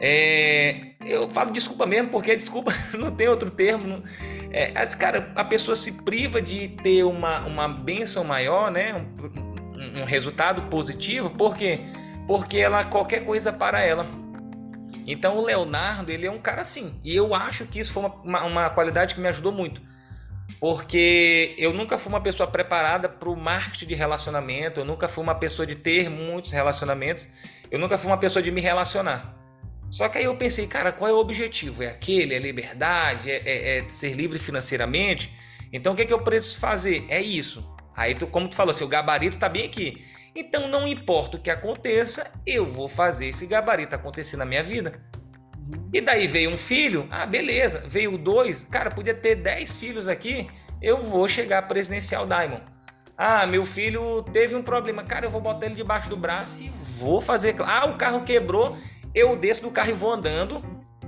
[0.00, 3.86] É, eu falo desculpa mesmo, porque desculpa não tem outro termo.
[3.86, 4.02] Não,
[4.50, 8.94] é, as, cara, a pessoa se priva de ter uma, uma benção maior, né?
[8.94, 11.80] Um, um resultado positivo, por quê?
[12.26, 14.06] Porque ela qualquer coisa para ela.
[15.06, 16.94] Então o Leonardo, ele é um cara assim.
[17.04, 19.82] E eu acho que isso foi uma, uma, uma qualidade que me ajudou muito
[20.62, 25.24] porque eu nunca fui uma pessoa preparada para o marketing de relacionamento, eu nunca fui
[25.24, 27.26] uma pessoa de ter muitos relacionamentos,
[27.68, 29.36] eu nunca fui uma pessoa de me relacionar.
[29.90, 31.82] Só que aí eu pensei, cara, qual é o objetivo?
[31.82, 32.32] É aquele?
[32.32, 33.28] É liberdade?
[33.28, 35.36] É, é, é ser livre financeiramente?
[35.72, 37.06] Então o que, é que eu preciso fazer?
[37.08, 37.68] É isso.
[37.96, 40.04] Aí, tu, como tu falou, seu gabarito está bem aqui.
[40.32, 45.02] Então não importa o que aconteça, eu vou fazer esse gabarito acontecer na minha vida.
[45.92, 47.84] E daí veio um filho, ah, beleza.
[47.86, 50.48] Veio dois, cara, podia ter dez filhos aqui,
[50.80, 52.62] eu vou chegar presidencial Diamond.
[53.16, 56.68] Ah, meu filho teve um problema, cara, eu vou botar ele debaixo do braço e
[56.68, 57.54] vou fazer.
[57.60, 58.76] Ah, o carro quebrou,
[59.14, 60.62] eu desço do carro e vou andando.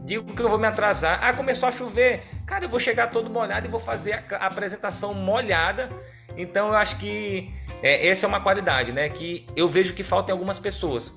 [0.05, 1.19] Digo que eu vou me atrasar.
[1.23, 2.25] Ah, começou a chover.
[2.47, 5.89] Cara, eu vou chegar todo molhado e vou fazer a, apresentação molhada.
[6.37, 7.51] Então eu acho que
[7.83, 9.09] é, essa é uma qualidade, né?
[9.09, 11.15] Que eu vejo que falta em algumas pessoas.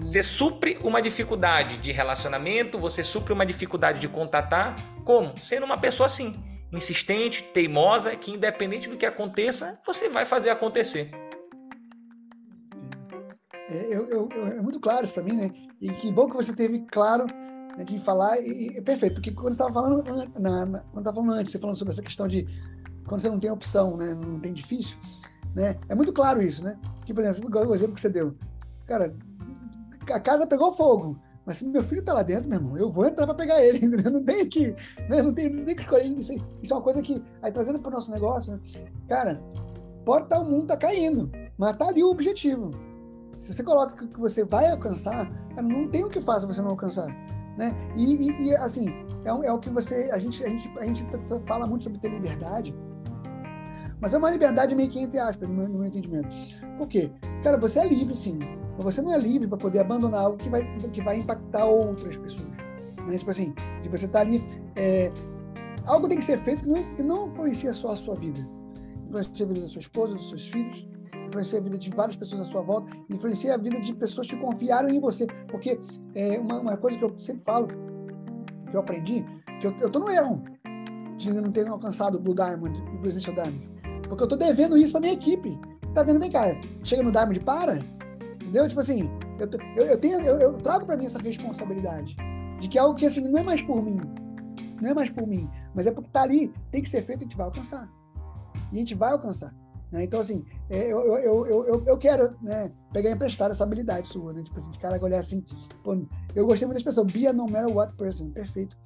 [0.00, 5.34] Você supre uma dificuldade de relacionamento, você supre uma dificuldade de contatar, como?
[5.42, 6.40] Sendo uma pessoa assim,
[6.72, 11.10] insistente, teimosa, que independente do que aconteça, você vai fazer acontecer.
[13.68, 15.50] É, eu, eu, é muito claro isso para mim, né?
[15.80, 17.26] E que bom que você teve claro
[17.76, 20.02] né, de falar, e, e, perfeito, porque quando estava falando,
[20.38, 22.46] na, na, quando estava falando antes, você falando sobre essa questão de
[23.06, 24.96] quando você não tem opção, né, não tem difícil,
[25.54, 25.76] né?
[25.88, 26.78] É muito claro isso, né?
[27.04, 28.36] Que, por exemplo, o exemplo que você deu,
[28.86, 29.14] cara,
[30.12, 31.18] a casa pegou fogo.
[31.48, 33.86] Mas se meu filho tá lá dentro, meu irmão, eu vou entrar para pegar ele?
[34.10, 34.74] Não tenho que,
[35.08, 35.22] né?
[35.22, 36.04] não tenho nem que escolher.
[36.04, 38.60] Isso, isso é uma coisa que, aí trazendo para o nosso negócio, né?
[39.08, 39.42] cara,
[40.04, 42.70] pode estar tá, o mundo tá caindo, mas tá ali o objetivo.
[43.34, 47.06] Se você coloca que você vai alcançar, não tem o que fazer você não alcançar,
[47.56, 47.74] né?
[47.96, 48.90] E, e, e assim,
[49.24, 51.06] é, é, o que você, a gente, a gente, a gente
[51.46, 52.76] fala muito sobre ter liberdade,
[54.00, 56.28] mas é uma liberdade meio que entre aspas, no meu, no meu entendimento.
[56.76, 57.10] Por quê?
[57.42, 58.38] Cara, você é livre, sim.
[58.78, 60.62] Mas você não é livre para poder abandonar algo que vai,
[60.92, 62.48] que vai impactar outras pessoas.
[63.06, 63.18] Né?
[63.18, 64.44] Tipo assim, de você estar tá ali.
[64.76, 65.10] É,
[65.84, 68.38] algo tem que ser feito que não, que não influencia só a sua vida.
[69.08, 70.88] Influencia a vida da sua esposa, dos seus filhos,
[71.26, 74.36] influencia a vida de várias pessoas à sua volta, influencia a vida de pessoas que
[74.36, 75.26] confiaram em você.
[75.48, 75.80] Porque
[76.14, 79.24] é uma, uma coisa que eu sempre falo, que eu aprendi,
[79.60, 80.44] que eu, eu tô no erro
[81.16, 83.68] de não ter alcançado o Blue Diamond e o Presidential Diamond.
[84.08, 85.58] Porque eu tô devendo isso para minha equipe.
[85.94, 86.20] Tá vendo?
[86.20, 86.44] Vem cá,
[86.84, 87.84] chega no Diamond, para,
[88.48, 88.66] Entendeu?
[88.66, 92.16] Tipo assim, eu, eu, eu tenho, eu, eu trago para mim essa responsabilidade
[92.58, 94.00] de que é algo que assim não é mais por mim,
[94.80, 97.24] não é mais por mim, mas é porque tá ali, tem que ser feito e
[97.24, 97.86] a gente vai alcançar.
[98.72, 99.54] E a gente vai alcançar.
[99.92, 100.04] Né?
[100.04, 104.32] Então, assim, é, eu, eu, eu, eu, eu quero né, pegar emprestar essa habilidade sua,
[104.32, 104.42] né?
[104.42, 105.44] Tipo assim, de cara olhar assim,
[105.84, 105.94] pô,
[106.34, 108.78] eu gostei muito das pessoas, be a no matter what person, perfeito.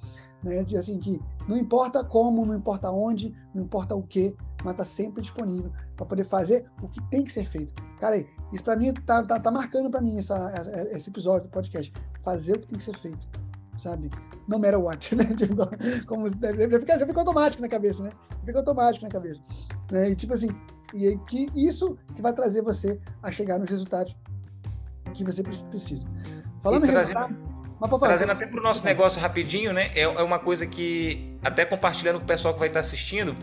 [0.43, 0.63] Né?
[0.63, 4.83] De, assim, que não importa como, não importa onde, não importa o que, mas tá
[4.83, 7.73] sempre disponível para poder fazer o que tem que ser feito.
[7.99, 8.17] Cara,
[8.51, 11.91] isso para mim tá, tá, tá marcando para mim essa, essa, esse episódio do podcast.
[12.21, 13.27] Fazer o que tem que ser feito,
[13.79, 14.09] sabe?
[14.47, 15.25] No matter what, né?
[15.35, 15.55] Tipo,
[16.05, 18.11] como, já, fica, já fica automático na cabeça, né?
[18.45, 19.41] Fica automático na cabeça.
[19.91, 20.11] Né?
[20.11, 20.49] E tipo assim,
[20.93, 24.15] e que isso que vai trazer você a chegar nos resultados
[25.13, 26.07] que você precisa.
[26.61, 27.35] Falando em resultado,
[27.99, 29.91] Trazendo até para o nosso negócio rapidinho, né?
[29.93, 33.35] É, é uma coisa que, até compartilhando com o pessoal que vai estar assistindo,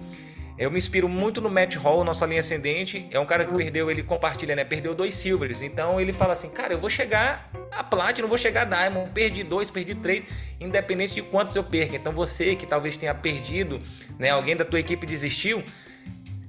[0.61, 3.09] eu me inspiro muito no Matt Hall, nossa linha ascendente.
[3.11, 4.62] É um cara que perdeu, ele compartilha, né?
[4.62, 5.62] Perdeu dois silvers.
[5.62, 9.11] Então ele fala assim, cara, eu vou chegar a Platinum, vou chegar a Diamond.
[9.11, 10.25] Perdi dois, perdi três,
[10.61, 11.97] independente de quantos eu perca.
[11.97, 13.81] Então você que talvez tenha perdido,
[14.19, 14.29] né?
[14.29, 15.64] Alguém da tua equipe desistiu.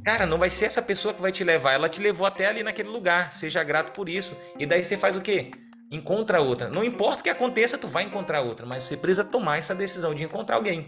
[0.04, 1.72] Cara, não vai ser essa pessoa que vai te levar.
[1.72, 3.32] Ela te levou até ali naquele lugar.
[3.32, 4.36] Seja grato por isso.
[4.60, 5.52] E daí você faz o quê?
[5.92, 6.70] Encontra outra.
[6.70, 8.66] Não importa o que aconteça, tu vai encontrar outra.
[8.66, 10.88] Mas você precisa tomar essa decisão de encontrar alguém.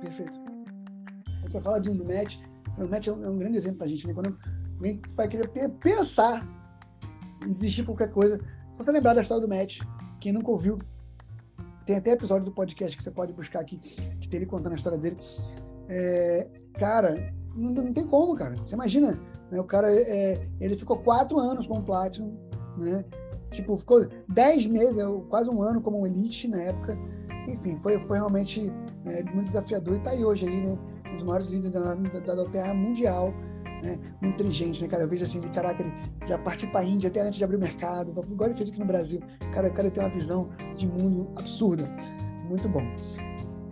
[0.00, 0.48] Perfeito
[1.50, 2.38] você fala de um match,
[2.76, 4.14] o match é um, é um grande exemplo para a gente, né?
[4.14, 4.36] Quando
[4.76, 5.48] alguém vai querer
[5.80, 6.46] pensar
[7.44, 8.40] em desistir de qualquer coisa,
[8.72, 9.80] só você lembrar da história do match,
[10.20, 10.78] quem nunca ouviu,
[11.86, 14.76] tem até episódio do podcast que você pode buscar aqui, que tem ele contando a
[14.76, 15.16] história dele.
[15.88, 18.54] É, cara, não, não, tem como, cara.
[18.56, 19.18] Você imagina,
[19.50, 19.58] né?
[19.58, 22.36] O cara, é, ele ficou quatro anos com o Platinum,
[22.76, 23.04] né?
[23.50, 24.96] Tipo, ficou dez meses,
[25.28, 26.98] quase um ano como Elite na época.
[27.48, 28.72] Enfim, foi, foi realmente
[29.06, 30.78] é, muito desafiador e tá aí hoje aí, né?
[31.10, 33.32] um dos maiores líderes da, da, da Terra mundial,
[33.82, 33.98] né?
[34.20, 35.04] Muito inteligente, né, cara?
[35.04, 35.92] Eu vejo assim, caraca, ele
[36.26, 38.78] já partiu para a Índia até antes de abrir o mercado, igual ele fez aqui
[38.78, 39.20] no Brasil.
[39.52, 41.84] Cara, o cara tem uma visão de mundo absurda.
[42.48, 42.82] Muito bom.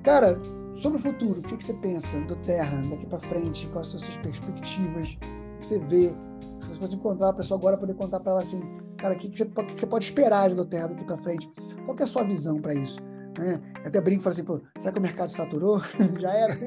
[0.02, 0.40] Cara,
[0.74, 3.66] sobre o futuro, o que, que você pensa do Terra daqui para frente?
[3.68, 5.18] Quais são as suas perspectivas?
[5.56, 6.14] O que você vê
[6.60, 8.60] Se você encontrar a pessoa agora, poder contar para ela assim,
[8.96, 11.48] cara, o que, que, você, pode esperar do Terra daqui para frente?
[11.84, 13.00] Qual é a sua visão para isso?
[13.38, 13.60] Né?
[13.82, 15.80] Eu até brinco e falo assim, pô, será que o mercado saturou?
[16.18, 16.56] Já era?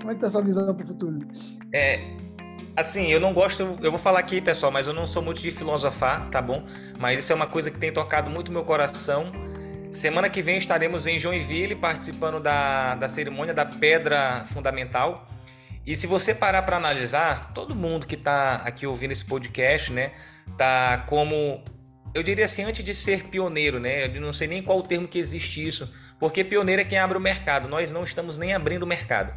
[0.00, 1.18] Como é que tá a sua visão para o futuro?
[1.72, 1.98] É,
[2.76, 5.50] assim, eu não gosto, eu vou falar aqui, pessoal, mas eu não sou muito de
[5.50, 6.64] filosofar, tá bom?
[6.98, 9.32] Mas isso é uma coisa que tem tocado muito meu coração.
[9.90, 15.26] Semana que vem estaremos em Joinville participando da, da cerimônia da Pedra Fundamental.
[15.86, 20.12] E se você parar para analisar, todo mundo que está aqui ouvindo esse podcast, né,
[20.56, 21.62] tá como
[22.14, 24.06] eu diria assim, antes de ser pioneiro, né?
[24.06, 27.18] Eu não sei nem qual o termo que existe isso, porque pioneiro é quem abre
[27.18, 27.68] o mercado.
[27.68, 29.34] Nós não estamos nem abrindo o mercado.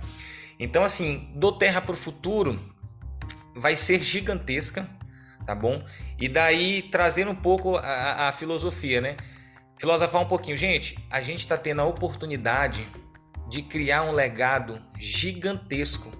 [0.59, 2.59] Então, assim, do Terra para o Futuro
[3.55, 4.87] vai ser gigantesca,
[5.43, 5.83] tá bom?
[6.19, 9.17] E daí trazendo um pouco a, a filosofia, né?
[9.79, 10.97] Filosofar um pouquinho, gente.
[11.09, 12.87] A gente está tendo a oportunidade
[13.49, 16.11] de criar um legado gigantesco,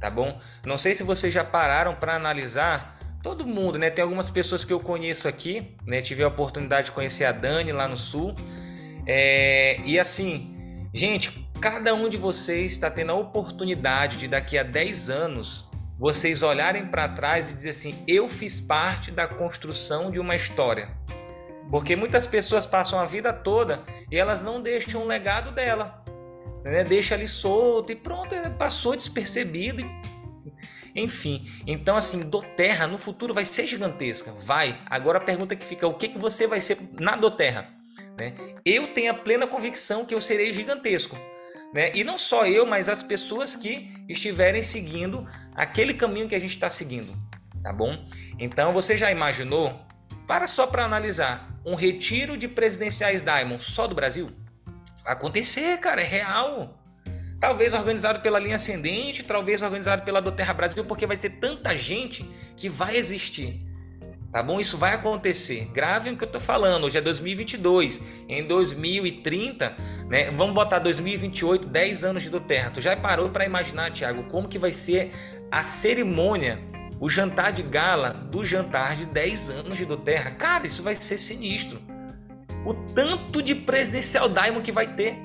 [0.00, 0.40] tá bom?
[0.64, 3.90] Não sei se vocês já pararam para analisar todo mundo, né?
[3.90, 6.00] Tem algumas pessoas que eu conheço aqui, né?
[6.00, 8.34] Tive a oportunidade de conhecer a Dani lá no sul.
[9.06, 9.80] É...
[9.84, 15.10] E assim, gente, cada um de vocês está tendo a oportunidade de daqui a 10
[15.10, 20.36] anos vocês olharem para trás e dizer assim: eu fiz parte da construção de uma
[20.36, 20.96] história.
[21.70, 26.02] Porque muitas pessoas passam a vida toda e elas não deixam o legado dela.
[26.64, 26.84] Né?
[26.84, 29.82] Deixa ali solto e pronto, passou despercebido.
[30.94, 34.80] Enfim, então assim, Doterra no futuro vai ser gigantesca, vai.
[34.86, 37.68] Agora a pergunta que fica, o que, que você vai ser na Doterra?
[38.18, 38.34] Né?
[38.64, 41.16] Eu tenho a plena convicção que eu serei gigantesco.
[41.72, 41.92] Né?
[41.94, 46.50] E não só eu, mas as pessoas que estiverem seguindo aquele caminho que a gente
[46.50, 47.14] está seguindo,
[47.62, 48.08] tá bom?
[48.38, 49.86] Então você já imaginou?
[50.26, 54.30] Para só para analisar, um retiro de presidenciais Diamond só do Brasil?
[55.08, 56.78] Acontecer, cara, é real.
[57.40, 61.74] Talvez organizado pela linha ascendente, talvez organizado pela do Terra Brasil, porque vai ter tanta
[61.74, 63.66] gente que vai existir.
[64.30, 64.60] Tá bom?
[64.60, 65.70] Isso vai acontecer.
[65.72, 66.84] Gravem o que eu tô falando.
[66.84, 68.02] Hoje é 2022.
[68.28, 69.74] Em 2030,
[70.10, 70.30] né?
[70.30, 72.70] Vamos botar 2028, 10 anos de do Terra.
[72.70, 75.10] Tu já parou para imaginar, Tiago, como que vai ser
[75.50, 76.60] a cerimônia,
[77.00, 80.32] o jantar de gala do jantar de 10 anos de do Terra?
[80.32, 81.80] Cara, isso vai ser sinistro.
[82.64, 85.16] O tanto de presidencial Diamond que vai ter.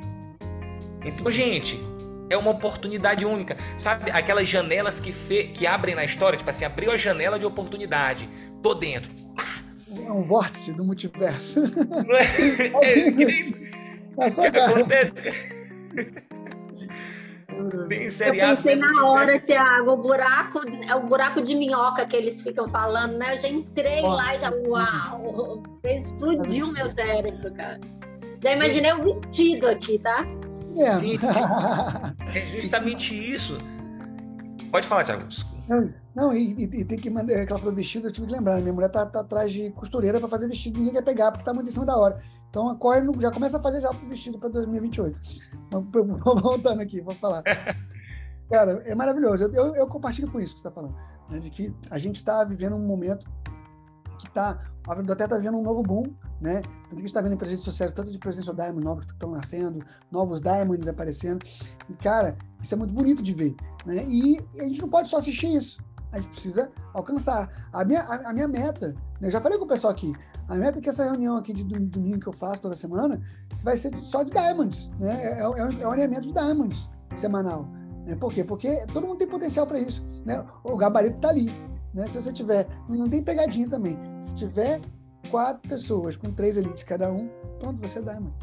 [1.05, 1.79] Então, gente,
[2.29, 3.57] é uma oportunidade única.
[3.77, 5.47] Sabe aquelas janelas que, fe...
[5.47, 6.37] que abrem na história?
[6.37, 8.29] Tipo assim, abriu a janela de oportunidade.
[8.61, 9.11] Tô dentro.
[9.91, 11.61] É um vórtice do multiverso.
[11.61, 12.23] Não é?
[12.81, 13.55] é que nem isso.
[14.19, 15.13] É só que acontece.
[17.87, 22.15] Tem seriado, eu pensei na hora, Thiago, o buraco, é o buraco de minhoca que
[22.15, 23.35] eles ficam falando, né?
[23.35, 27.79] Eu já entrei lá e já, uau, explodiu meu cérebro, cara.
[28.41, 30.25] Já imaginei o um vestido aqui, tá?
[30.77, 30.99] É.
[30.99, 31.25] Gente,
[32.35, 33.57] é justamente isso.
[34.71, 35.27] Pode falar, Thiago.
[36.15, 38.61] Não, e, e, e, tem que mandar aquela coisa vestido, eu tive que lembrar.
[38.61, 41.53] Minha mulher tá, tá atrás de costureira para fazer vestido, ninguém quer pegar, porque tá
[41.53, 42.19] muito em cima da hora.
[42.49, 45.19] Então corre, já começa a fazer já o vestido para 2028.
[45.71, 47.43] Vamos voltando aqui, vou falar.
[48.51, 49.45] Cara, é maravilhoso.
[49.45, 50.95] Eu, eu, eu compartilho com isso que você está falando,
[51.29, 53.25] né, de que a gente está vivendo um momento
[54.19, 56.03] que está a Biblioteca está vivendo um novo boom,
[56.41, 56.61] né?
[56.61, 59.13] Tanto que a gente está vendo em redes sociais tanto de presença Diamond novos que
[59.13, 61.43] estão nascendo, novos Diamonds aparecendo.
[61.89, 64.05] E, cara, isso é muito bonito de ver, né?
[64.05, 65.77] E a gente não pode só assistir isso.
[66.13, 67.67] A gente precisa alcançar.
[67.73, 69.27] A minha, a, a minha meta, né?
[69.27, 70.13] eu já falei com o pessoal aqui,
[70.47, 73.21] a meta é que essa reunião aqui de domingo que eu faço toda semana
[73.61, 75.23] vai ser só de Diamonds, né?
[75.23, 77.67] É, é, é um alinhamento de Diamonds semanal.
[78.05, 78.15] Né?
[78.15, 78.43] Por quê?
[78.43, 80.45] Porque todo mundo tem potencial para isso, né?
[80.63, 81.51] O gabarito está ali.
[81.93, 82.07] Né?
[82.07, 83.97] Se você tiver, não tem pegadinha também.
[84.21, 84.81] Se tiver
[85.31, 88.35] quatro pessoas com três elites cada um, pronto, você dá, mano.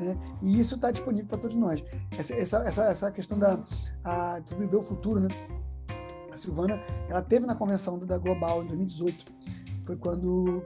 [0.00, 0.16] Né?
[0.42, 1.84] E isso está disponível para todos nós.
[2.18, 3.60] Essa, essa, essa, essa questão da
[4.02, 5.28] a, de viver o futuro, né?
[6.34, 9.24] A Silvana, ela teve na convenção da Global em 2018.
[9.86, 10.64] Foi quando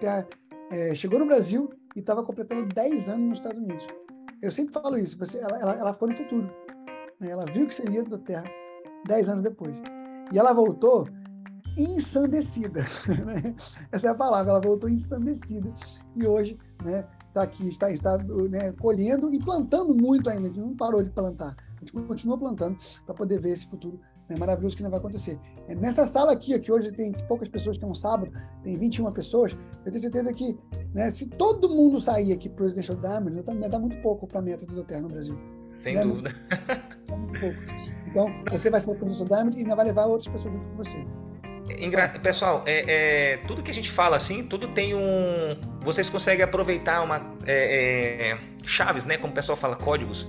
[0.00, 0.26] Terra
[0.70, 3.86] é, chegou no Brasil e estava completando 10 anos nos Estados Unidos.
[4.40, 6.50] Eu sempre falo isso, você, ela, ela, ela foi no futuro.
[7.20, 7.30] Né?
[7.30, 8.50] Ela viu que seria do Terra
[9.06, 9.76] 10 anos depois.
[10.32, 11.06] E ela voltou
[11.76, 12.86] ensandecida.
[13.26, 13.54] Né?
[13.92, 15.70] Essa é a palavra, ela voltou ensandecida.
[16.16, 20.48] E hoje, né, está aqui, está, está né, colhendo e plantando muito ainda.
[20.48, 21.54] A gente não parou de plantar.
[21.76, 24.00] A gente continua plantando para poder ver esse futuro
[24.30, 25.38] né, maravilhoso que não vai acontecer.
[25.66, 28.30] É nessa sala aqui, que hoje tem poucas pessoas, que é um sábado,
[28.62, 30.56] tem 21 pessoas, eu tenho certeza que
[30.94, 34.38] né, se todo mundo sair aqui para o Presidential Diamond, vai dar muito pouco para
[34.38, 35.36] a meta do Terra no Brasil.
[35.72, 36.04] Sem né?
[36.04, 36.34] dúvida.
[37.10, 37.58] Muito pouco.
[38.06, 40.76] Então, você vai ser o Presidential Diamond e ainda vai levar outras pessoas junto com
[40.76, 41.06] você.
[42.22, 45.56] Pessoal, é, é, tudo que a gente fala assim, tudo tem um.
[45.82, 49.16] Vocês conseguem aproveitar uma é, é chaves, né?
[49.16, 50.26] Como o pessoal fala, códigos.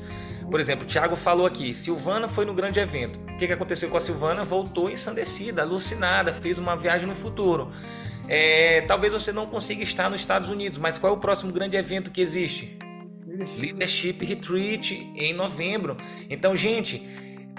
[0.51, 3.17] Por exemplo, o Thiago falou aqui, Silvana foi no grande evento.
[3.31, 4.43] O que, que aconteceu com a Silvana?
[4.43, 7.71] Voltou ensandecida, alucinada, fez uma viagem no futuro.
[8.27, 11.77] É, talvez você não consiga estar nos Estados Unidos, mas qual é o próximo grande
[11.77, 12.77] evento que existe?
[13.25, 15.95] Leadership, Leadership Retreat em novembro.
[16.29, 17.01] Então, gente,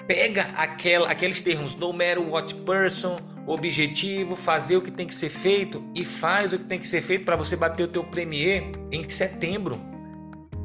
[0.07, 5.31] pega aquela, aqueles termos no matter what person, objetivo, fazer o que tem que ser
[5.31, 8.71] feito e faz o que tem que ser feito para você bater o teu premier
[8.91, 9.92] em setembro.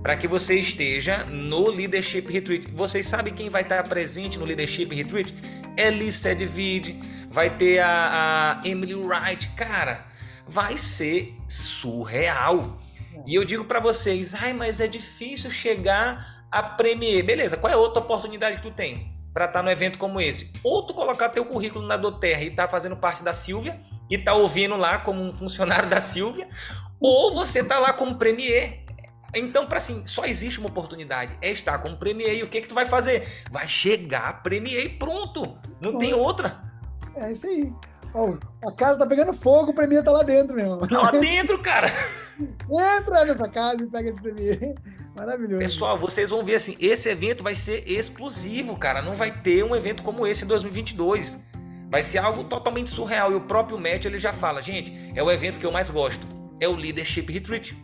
[0.08, 2.66] Para que você esteja no Leadership Retreat.
[2.72, 5.34] Vocês sabem quem vai estar presente no Leadership Retreat?
[5.76, 6.98] Elise Sedvid,
[7.30, 9.50] vai ter a, a Emily Wright.
[9.50, 10.06] Cara,
[10.46, 12.80] vai ser surreal.
[13.26, 17.22] E eu digo para vocês, ai, mas é difícil chegar a Premier.
[17.22, 19.14] Beleza, qual é a outra oportunidade que tu tem?
[19.34, 20.54] para estar tá no evento como esse.
[20.64, 23.78] Ou tu colocar teu currículo na Doterra e tá fazendo parte da Silvia
[24.10, 26.48] e tá ouvindo lá como um funcionário da Silvia,
[26.98, 28.87] ou você tá lá como premier.
[29.34, 32.38] Então, para assim, só existe uma oportunidade, é estar como premier.
[32.38, 33.44] E o que que tu vai fazer?
[33.50, 35.58] Vai chegar premier e pronto.
[35.80, 36.60] Não Bom, tem outra.
[37.14, 37.72] É isso aí.
[38.14, 40.86] Oh, a casa tá pegando fogo, o premier tá lá dentro mesmo.
[40.86, 41.92] Tá lá dentro, cara.
[42.98, 44.74] Entra nessa casa e pega esse premier.
[45.14, 45.58] Maravilhoso.
[45.58, 49.02] Pessoal, vocês vão ver assim, esse evento vai ser explosivo, cara.
[49.02, 51.38] Não vai ter um evento como esse em 2022.
[51.90, 53.32] Vai ser algo totalmente surreal.
[53.32, 56.26] E o próprio Matt ele já fala, gente, é o evento que eu mais gosto.
[56.60, 57.76] É o Leadership Retreat.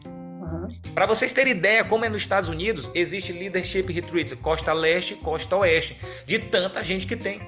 [0.45, 0.69] Uhum.
[0.95, 5.57] Para vocês terem ideia, como é nos Estados Unidos, existe Leadership Retreat Costa Leste, Costa
[5.57, 7.41] Oeste, de tanta gente que tem.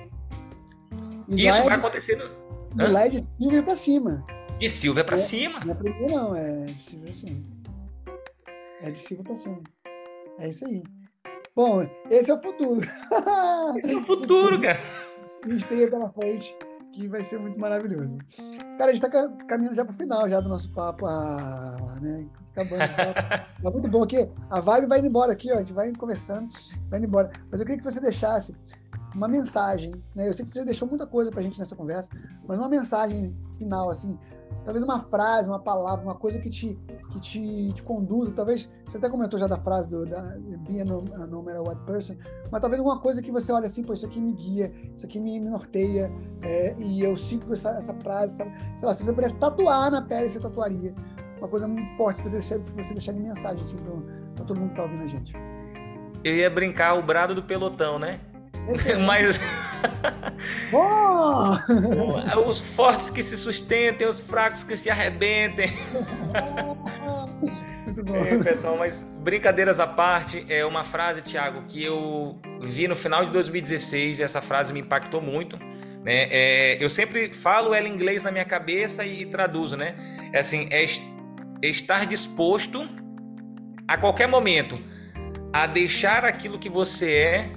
[1.29, 2.75] E Isso é vai de, acontecer no.
[2.75, 4.25] De lá é de Silvia pra cima.
[4.59, 5.61] De Silvia pra é, cima?
[5.65, 7.43] Não é primeiro, não, é de Silvia pra cima.
[8.83, 9.63] É de Silvia pra cima.
[10.39, 10.83] É isso aí.
[11.55, 12.81] Bom, esse é o futuro.
[13.83, 14.79] Esse é o futuro, cara.
[15.43, 16.55] A gente tem pela frente
[16.93, 18.19] que vai ser muito maravilhoso.
[18.79, 21.07] Cara, a gente está caminhando já para o final já do nosso papo.
[21.07, 22.27] Ah, né?
[22.57, 23.63] Acabando esse papo.
[23.63, 24.29] Tá muito bom aqui.
[24.49, 25.57] A vibe vai indo embora aqui, ó.
[25.57, 26.49] A gente vai conversando,
[26.89, 27.31] vai indo embora.
[27.51, 28.57] Mas eu queria que você deixasse
[29.15, 30.29] uma mensagem, né?
[30.29, 32.11] Eu sei que você deixou muita coisa para a gente nessa conversa,
[32.47, 34.19] mas uma mensagem final, assim,
[34.65, 36.79] talvez uma frase, uma palavra, uma coisa que te,
[37.11, 38.33] que te, te conduza.
[38.33, 40.21] Talvez você até comentou já da frase do da
[40.69, 42.17] be a no, a no matter what person,
[42.51, 45.19] mas talvez alguma coisa que você olha assim, pô, isso aqui me guia, isso aqui
[45.19, 48.37] me, me norteia, é, e eu sigo essa, essa frase.
[48.37, 48.53] Sabe?
[48.79, 50.95] Sei lá, se você pudesse tatuar na pele, você tatuaria.
[51.39, 53.77] Uma coisa muito forte para você deixar, pra você deixar de mensagem assim,
[54.35, 55.33] para todo mundo que tá ouvindo a gente.
[56.25, 58.21] Eu ia brincar o brado do pelotão, né?
[59.07, 59.39] Mas.
[62.47, 65.71] Os fortes que se sustentem, os fracos que se arrebentem.
[67.87, 68.25] Muito bom.
[68.25, 73.25] É, pessoal, mas brincadeiras à parte, é uma frase, Thiago, que eu vi no final
[73.25, 75.57] de 2016 e essa frase me impactou muito.
[76.05, 76.29] Né?
[76.31, 79.95] É, eu sempre falo ela em inglês na minha cabeça e, e traduzo, né?
[80.33, 80.85] É assim, é
[81.63, 82.89] estar disposto
[83.87, 84.79] a qualquer momento
[85.53, 87.49] a deixar aquilo que você é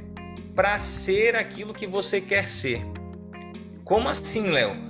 [0.56, 2.82] para ser aquilo que você quer ser.
[3.84, 4.89] Como assim, Léo?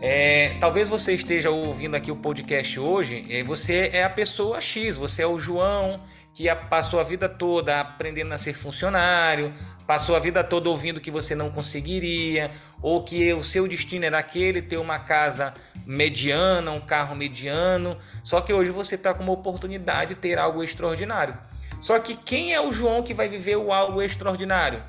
[0.00, 4.96] É, talvez você esteja ouvindo aqui o podcast hoje, e você é a pessoa X,
[4.96, 6.00] você é o João
[6.34, 9.52] que passou a vida toda aprendendo a ser funcionário,
[9.86, 14.18] passou a vida toda ouvindo que você não conseguiria, ou que o seu destino era
[14.18, 15.52] aquele, ter uma casa
[15.84, 20.64] mediana, um carro mediano, só que hoje você está com uma oportunidade de ter algo
[20.64, 21.36] extraordinário.
[21.80, 24.82] Só que quem é o João que vai viver o algo extraordinário?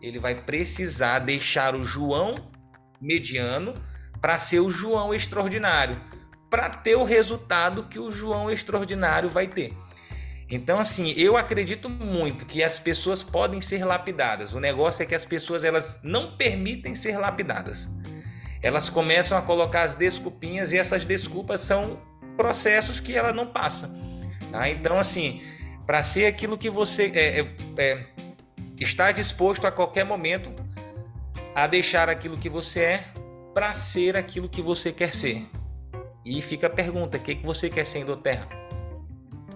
[0.00, 2.34] ele vai precisar deixar o João
[3.00, 3.74] mediano
[4.20, 6.00] para ser o João extraordinário,
[6.48, 9.74] para ter o resultado que o João extraordinário vai ter.
[10.50, 14.52] Então, assim, eu acredito muito que as pessoas podem ser lapidadas.
[14.52, 17.88] O negócio é que as pessoas elas não permitem ser lapidadas.
[18.60, 22.00] Elas começam a colocar as desculpinhas e essas desculpas são
[22.36, 23.88] processos que ela não passa.
[24.50, 24.68] Tá?
[24.68, 25.40] Então, assim,
[25.86, 28.06] para ser aquilo que você é, é, é
[28.80, 30.50] Estar disposto a qualquer momento
[31.54, 33.04] a deixar aquilo que você é
[33.52, 35.46] para ser aquilo que você quer ser.
[36.24, 38.59] E fica a pergunta: o que, que você quer ser Terra?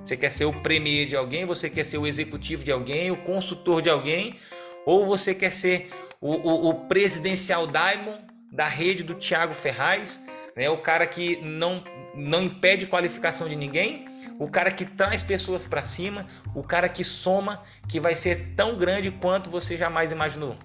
[0.05, 1.47] Você quer ser o premier de alguém?
[1.47, 3.11] Você quer ser o executivo de alguém?
[3.11, 4.37] O consultor de alguém?
[4.85, 5.91] Ou você quer ser
[6.21, 10.23] o, o, o presidencial Diamond da rede do Thiago Ferraz?
[10.55, 10.69] Né?
[10.69, 11.83] O cara que não,
[12.15, 14.13] não impede qualificação de ninguém?
[14.39, 18.77] o cara que traz pessoas para cima, o cara que soma, que vai ser tão
[18.77, 20.57] grande quanto você jamais imaginou.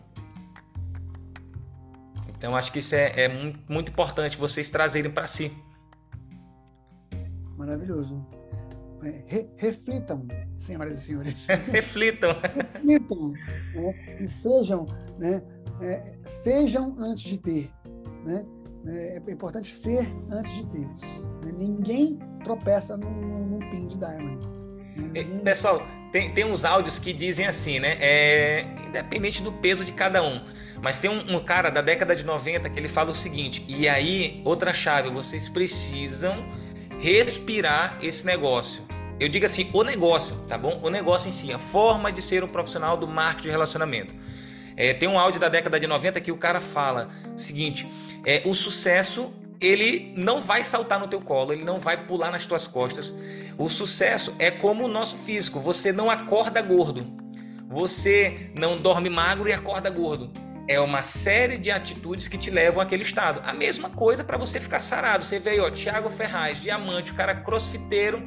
[2.27, 5.51] Então acho que isso é, é muito, muito importante vocês trazerem para si.
[7.57, 8.25] Maravilhoso.
[9.03, 10.27] É, re, reflitam,
[10.57, 11.47] senhoras e senhores.
[11.71, 12.35] reflitam.
[12.41, 13.33] reflitam.
[13.73, 14.17] Né?
[14.19, 14.85] E sejam,
[15.17, 15.41] né?
[15.81, 17.71] É, sejam antes de ter.
[18.25, 18.45] Né?
[18.87, 20.87] É, é importante ser antes de ter.
[21.45, 21.53] Né?
[21.57, 24.47] Ninguém tropeça num, pin de Diamond.
[25.43, 25.81] Pessoal,
[26.11, 27.95] tem, tem uns áudios que dizem assim, né?
[27.99, 30.41] É, independente do peso de cada um.
[30.81, 33.87] Mas tem um, um, cara da década de 90 que ele fala o seguinte: e
[33.87, 36.45] aí, outra chave, vocês precisam
[36.99, 38.88] respirar esse negócio.
[39.19, 40.79] Eu digo assim, o negócio, tá bom?
[40.81, 44.15] O negócio em si, a forma de ser um profissional do marketing de relacionamento.
[44.77, 47.85] É, tem um áudio da década de 90 que o cara fala o seguinte:
[48.25, 52.45] é, o sucesso ele não vai saltar no teu colo, ele não vai pular nas
[52.45, 53.13] tuas costas.
[53.57, 57.05] O sucesso é como o nosso físico, você não acorda gordo.
[57.67, 60.31] Você não dorme magro e acorda gordo.
[60.69, 63.41] É uma série de atitudes que te levam àquele estado.
[63.43, 65.25] A mesma coisa para você ficar sarado.
[65.25, 68.19] Você vê aí, ó, Thiago Ferraz, diamante, o cara crossfiteiro,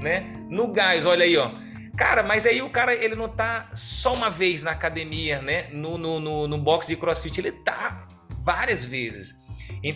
[0.00, 0.26] né?
[0.50, 1.52] No gás, olha aí, ó.
[1.96, 5.68] Cara, mas aí o cara, ele não tá só uma vez na academia, né?
[5.70, 8.08] No, no, no, no box de crossfit, ele tá
[8.40, 9.36] várias vezes.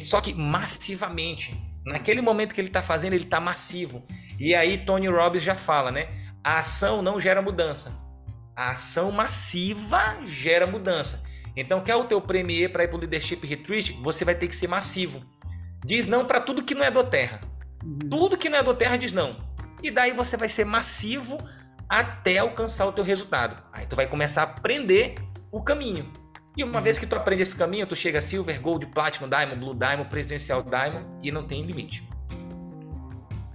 [0.03, 1.61] Só que massivamente.
[1.85, 4.07] Naquele momento que ele está fazendo, ele está massivo.
[4.39, 6.07] E aí Tony Robbins já fala, né?
[6.45, 7.93] A ação não gera mudança.
[8.55, 11.27] A ação massiva gera mudança.
[11.61, 13.93] Então, quer o teu premier para ir para o Leadership Retreat?
[14.01, 15.21] Você vai ter que ser massivo.
[15.85, 17.41] Diz não para tudo que não é do terra.
[17.85, 17.99] Uhum.
[18.09, 19.37] Tudo que não é do terra diz não.
[19.83, 21.37] E daí você vai ser massivo
[21.89, 23.61] até alcançar o teu resultado.
[23.73, 25.17] Aí tu vai começar a aprender
[25.51, 26.13] o caminho.
[26.57, 29.57] E uma vez que tu aprende esse caminho, tu chega a Silver, Gold, Platinum, Diamond,
[29.57, 32.09] Blue Diamond, Presencial Diamond e não tem limite.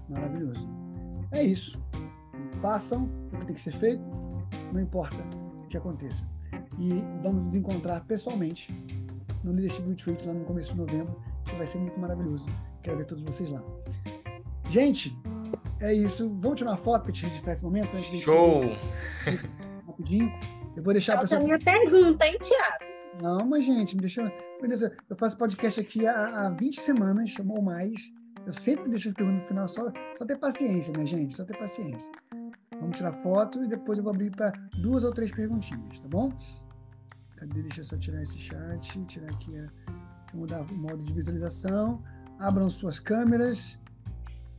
[0.10, 0.68] Maravilhoso.
[1.32, 1.82] É isso.
[2.62, 4.04] Façam o que tem que ser feito,
[4.74, 5.18] não importa
[5.64, 6.33] o que aconteça.
[6.80, 8.74] E vamos nos encontrar pessoalmente
[9.44, 11.16] no Leadership Retreat lá no começo de novembro,
[11.46, 12.48] que vai ser muito maravilhoso.
[12.82, 13.64] Quero ver todos vocês lá.
[14.70, 15.16] Gente,
[15.80, 16.30] é isso.
[16.40, 18.02] Vamos tirar uma foto para te registrar esse momento?
[18.02, 18.64] Show!
[19.88, 20.32] Rapidinho.
[20.76, 21.42] Eu vou deixar a pessoa.
[21.42, 22.94] minha pergunta, hein, Tiago?
[23.22, 24.08] Não, mas, gente, me.
[24.60, 28.12] Meu Deus, eu faço podcast aqui há, há 20 semanas ou mais.
[28.46, 31.58] Eu sempre deixo as perguntas no final, só, só ter paciência, minha gente, só ter
[31.58, 32.12] paciência.
[32.80, 34.52] Vamos tirar foto e depois eu vou abrir para
[34.82, 36.30] duas ou três perguntinhas, tá bom?
[37.48, 37.62] Cadê?
[37.62, 39.68] Deixa eu só tirar esse chat, tirar aqui, a,
[40.34, 42.04] mudar o modo de visualização.
[42.40, 43.78] Abram suas câmeras.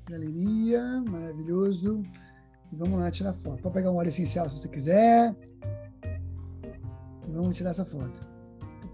[0.08, 2.02] Galeria, maravilhoso.
[2.72, 3.62] E vamos lá tirar foto.
[3.62, 5.34] Pode pegar um óleo essencial se você quiser.
[7.28, 8.34] Vamos tirar essa foto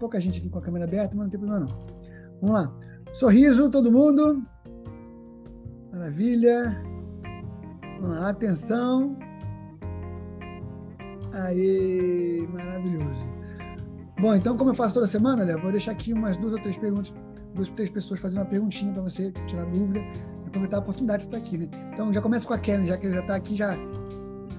[0.01, 1.77] pouca gente aqui com a câmera aberta, mas não tem problema não.
[2.41, 2.73] Vamos lá.
[3.13, 4.43] Sorriso, todo mundo.
[5.93, 6.75] Maravilha.
[7.99, 9.15] Vamos lá, atenção.
[11.31, 13.29] Aí, maravilhoso.
[14.21, 16.77] Bom, então, como eu faço toda semana, Léo, vou deixar aqui umas duas ou três
[16.77, 17.11] perguntas,
[17.55, 19.99] duas ou três pessoas fazendo uma perguntinha para você tirar dúvida,
[20.45, 21.67] aproveitar a oportunidade de estar aqui, né?
[21.91, 23.75] Então, já começa com a Kellen, já que ele já está aqui, já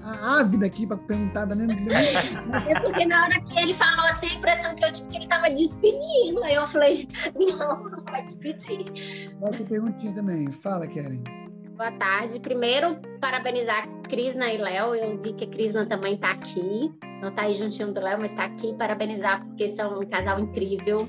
[0.03, 1.65] ávida aqui para perguntar, né?
[2.67, 5.23] É porque na hora que ele falou assim, a impressão que eu tive que ele
[5.23, 6.43] estava despedindo.
[6.43, 7.07] Aí eu falei,
[7.57, 9.33] não, não vai despedir.
[9.39, 10.51] Vai ter perguntinha também.
[10.51, 11.21] Fala, Karen.
[11.77, 12.37] Boa tarde.
[12.41, 14.93] Primeiro, parabenizar Crisna e Léo.
[14.93, 16.93] Eu vi que a Crisna também está aqui.
[17.23, 18.73] Não está aí juntinho do Léo, mas está aqui.
[18.73, 21.07] Parabenizar, porque são um casal incrível.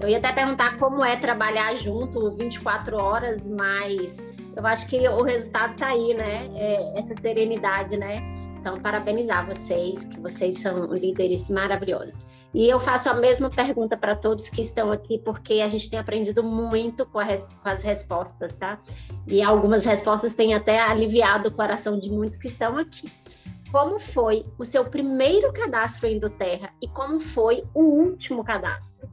[0.00, 4.22] Eu ia até perguntar como é trabalhar junto 24 horas, mas
[4.54, 6.48] eu acho que o resultado está aí, né?
[6.54, 8.22] É, essa serenidade, né?
[8.60, 12.24] Então, parabenizar vocês, que vocês são líderes maravilhosos.
[12.54, 15.98] E eu faço a mesma pergunta para todos que estão aqui, porque a gente tem
[15.98, 18.78] aprendido muito com, com, as respostas, tá?
[19.26, 23.10] E algumas respostas têm até aliviado o coração de muitos que estão aqui.
[23.70, 29.08] Como foi o seu primeiro cadastro em Terra e como foi o último cadastro?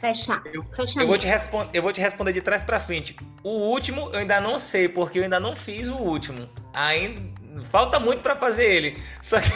[0.00, 0.42] Fechar.
[0.46, 0.64] Eu,
[1.00, 1.26] eu, vou te
[1.72, 3.16] eu vou te responder de trás para frente.
[3.42, 6.48] O último eu ainda não sei, porque eu ainda não fiz o último.
[6.74, 9.02] Ainda Falta muito para fazer ele.
[9.22, 9.48] Só que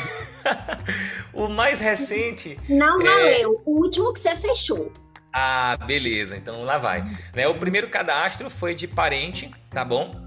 [1.32, 2.58] o mais recente.
[2.68, 3.26] Não valeu.
[3.26, 3.46] É...
[3.46, 4.92] O último que você fechou.
[5.32, 6.36] Ah, beleza.
[6.36, 7.04] Então lá vai.
[7.34, 10.19] Né, o primeiro cadastro foi de parente, tá bom?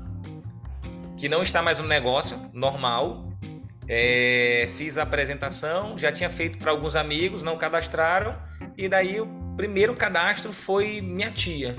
[1.24, 3.30] Que não está mais no negócio, normal.
[3.88, 8.38] É, fiz a apresentação, já tinha feito para alguns amigos, não cadastraram.
[8.78, 11.78] E daí o primeiro cadastro foi minha tia.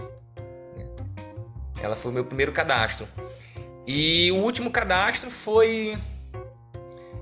[1.78, 3.07] Ela foi o meu primeiro cadastro.
[3.86, 5.99] E o último cadastro foi.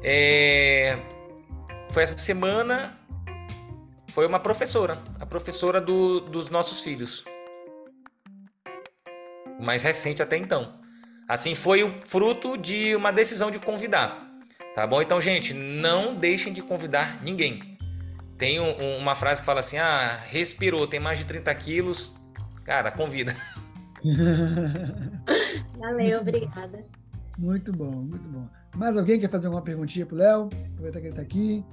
[0.00, 0.96] É,
[1.90, 2.96] foi essa semana.
[4.12, 7.24] Foi uma professora, a professora do, dos nossos filhos.
[9.58, 10.81] O mais recente até então.
[11.28, 14.30] Assim, foi o fruto de uma decisão de convidar.
[14.74, 15.02] Tá bom?
[15.02, 17.78] Então, gente, não deixem de convidar ninguém.
[18.38, 22.12] Tem um, uma frase que fala assim: ah, respirou, tem mais de 30 quilos.
[22.64, 23.36] Cara, convida.
[25.78, 26.84] Valeu, obrigada.
[27.38, 28.48] Muito bom, muito bom.
[28.76, 30.48] Mais alguém quer fazer alguma perguntinha pro Léo?
[30.72, 31.64] Aproveitar que ele está aqui.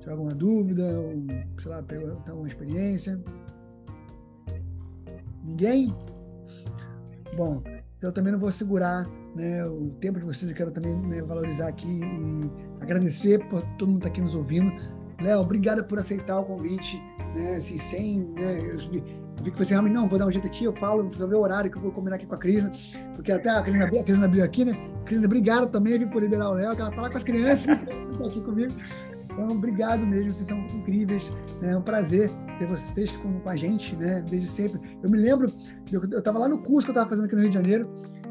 [0.00, 1.24] Tiver alguma dúvida, ou,
[1.60, 3.22] sei lá, perguntar alguma experiência?
[5.44, 5.94] Ninguém?
[7.36, 7.62] Bom,
[8.02, 11.22] então eu também não vou segurar né, o tempo de vocês eu quero também né,
[11.22, 12.50] valorizar aqui e
[12.80, 14.72] agradecer por todo mundo estar tá aqui nos ouvindo.
[15.20, 17.00] Léo, obrigado por aceitar o convite,
[17.32, 19.04] né, assim, sem, né, eu vi,
[19.44, 21.70] que você realmente, não, vou dar um jeito aqui, eu falo, vou ver o horário
[21.70, 22.64] que eu vou combinar aqui com a Cris,
[23.14, 24.72] porque até a Cris, a Cris abriu aqui, né,
[25.04, 28.40] Cris, obrigado também, por liberar o Léo, que ela fala com as crianças, está aqui
[28.40, 28.74] comigo,
[29.32, 31.72] então, obrigado mesmo, vocês são incríveis, né?
[31.72, 34.80] é um prazer ter vocês com, com a gente, né, desde sempre.
[35.02, 35.52] Eu me lembro,
[35.90, 37.90] eu estava lá no curso que eu estava fazendo aqui no Rio de Janeiro,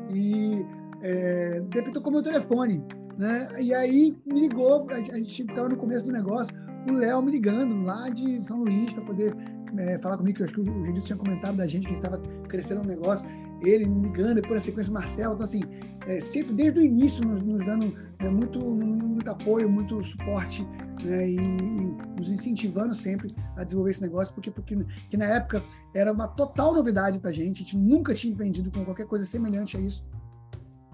[0.10, 0.66] e
[1.02, 2.84] é, de repente tocou meu telefone,
[3.18, 3.49] né?
[3.60, 6.56] E aí me ligou, a gente estava no começo do negócio,
[6.89, 9.36] o Léo me ligando lá de São Luís para poder
[9.78, 11.95] é, falar comigo, que eu acho que o Regis tinha comentado da gente que a
[11.95, 13.28] estava crescendo um negócio,
[13.62, 15.62] ele me ligando, depois a sequência Marcelo, então assim,
[16.07, 20.66] é, sempre desde o início nos, nos dando né, muito, muito apoio, muito suporte
[21.03, 25.64] né, e, e, nos incentivando sempre a desenvolver esse negócio, porque, porque, porque na época
[25.93, 29.26] era uma total novidade para a gente, a gente nunca tinha empreendido com qualquer coisa
[29.26, 30.09] semelhante a isso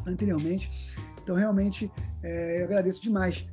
[0.05, 0.70] anteriormente.
[1.22, 1.91] Então, realmente,
[2.24, 3.45] é, eu agradeço demais,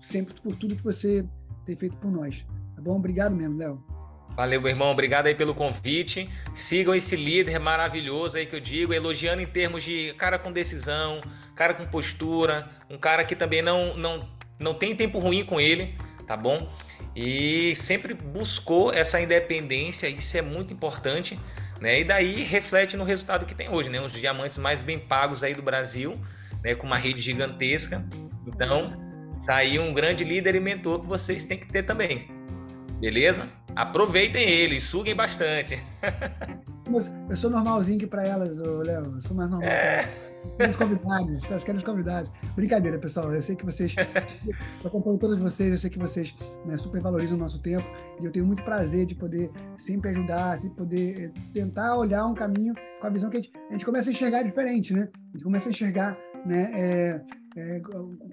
[0.00, 1.24] sempre por tudo que você
[1.64, 2.44] tem feito por nós.
[2.74, 2.96] Tá bom?
[2.96, 3.91] Obrigado mesmo, Léo.
[4.34, 4.90] Valeu, meu irmão.
[4.90, 6.28] Obrigado aí pelo convite.
[6.54, 11.20] Sigam esse líder maravilhoso aí que eu digo, elogiando em termos de cara com decisão,
[11.54, 14.28] cara com postura, um cara que também não, não,
[14.58, 15.94] não tem tempo ruim com ele,
[16.26, 16.70] tá bom?
[17.14, 21.38] E sempre buscou essa independência, isso é muito importante,
[21.78, 22.00] né?
[22.00, 24.00] E daí reflete no resultado que tem hoje, né?
[24.00, 26.18] Os diamantes mais bem pagos aí do Brasil,
[26.64, 26.74] né?
[26.74, 28.02] Com uma rede gigantesca.
[28.46, 28.90] Então,
[29.44, 32.41] tá aí um grande líder e mentor que vocês têm que ter também.
[33.02, 33.48] Beleza?
[33.74, 35.76] Aproveitem ele, suguem bastante.
[37.28, 39.16] Eu sou normalzinho para elas, Léo.
[39.16, 39.68] Eu sou mais normal.
[39.68, 40.08] É.
[40.68, 42.30] Os convidados, elas querem os convidados.
[42.54, 43.34] Brincadeira, pessoal.
[43.34, 43.96] Eu sei que vocês.
[43.98, 46.32] eu acompanho todos vocês, eu sei que vocês
[46.64, 47.84] né, super valorizam o nosso tempo.
[48.20, 52.34] E eu tenho muito prazer de poder sempre ajudar, sempre poder eh, tentar olhar um
[52.34, 55.08] caminho com a visão que a gente, a gente começa a enxergar diferente, né?
[55.30, 57.20] A gente começa a enxergar né, é,
[57.54, 57.80] é,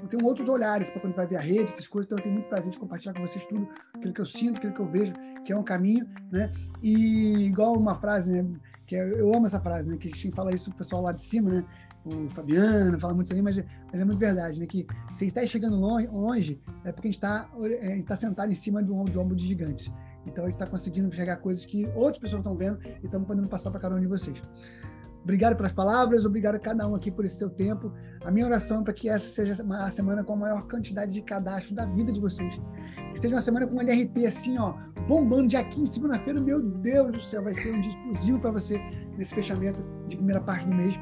[0.09, 2.47] tem outros olhares para quando vai ver a rede, essas coisas, então eu tenho muito
[2.47, 5.13] prazer de compartilhar com vocês tudo, aquilo que eu sinto, aquilo que eu vejo,
[5.43, 6.51] que é um caminho, né?
[6.81, 8.47] E igual uma frase, né?
[8.87, 9.97] Que é, eu amo essa frase, né?
[9.97, 11.65] Que a gente fala isso pro pessoal lá de cima, né?
[12.05, 13.57] O Fabiano fala muito isso aí, mas,
[13.91, 14.65] mas é muito verdade, né?
[14.65, 17.49] Que se a gente está chegando longe, longe, é porque a gente está
[17.81, 19.91] é, tá sentado em cima de um de, ombro de gigantes.
[20.25, 23.47] Então a gente está conseguindo enxergar coisas que outras pessoas estão vendo e estamos podendo
[23.49, 24.41] passar para cada um de vocês.
[25.23, 27.91] Obrigado pelas palavras, obrigado a cada um aqui por esse seu tempo.
[28.23, 31.21] A minha oração é para que essa seja a semana com a maior quantidade de
[31.21, 32.59] cadastro da vida de vocês.
[33.13, 34.73] Que seja uma semana com um LRP assim, ó,
[35.07, 36.39] bombando dia 15, segunda-feira.
[36.39, 38.79] Meu Deus do céu, vai ser um dia exclusivo para você
[39.17, 40.95] nesse fechamento de primeira parte do mês.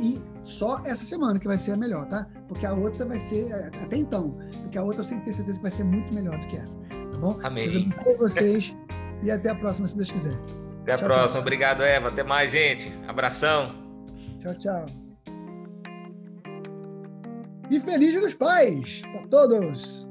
[0.00, 2.26] E só essa semana que vai ser a melhor, tá?
[2.48, 5.62] Porque a outra vai ser, até então, porque a outra eu sempre tenho certeza que
[5.62, 7.38] vai ser muito melhor do que essa, tá bom?
[7.42, 7.88] Amém.
[7.88, 8.76] Deus vocês
[9.22, 10.36] e até a próxima, se Deus quiser.
[10.84, 11.30] Até a tchau, próxima.
[11.30, 11.40] Tchau.
[11.40, 12.08] Obrigado, Eva.
[12.08, 12.92] Até mais, gente.
[13.08, 13.74] Abração.
[14.38, 14.86] Tchau, tchau.
[17.70, 20.06] E feliz dos pais para todos.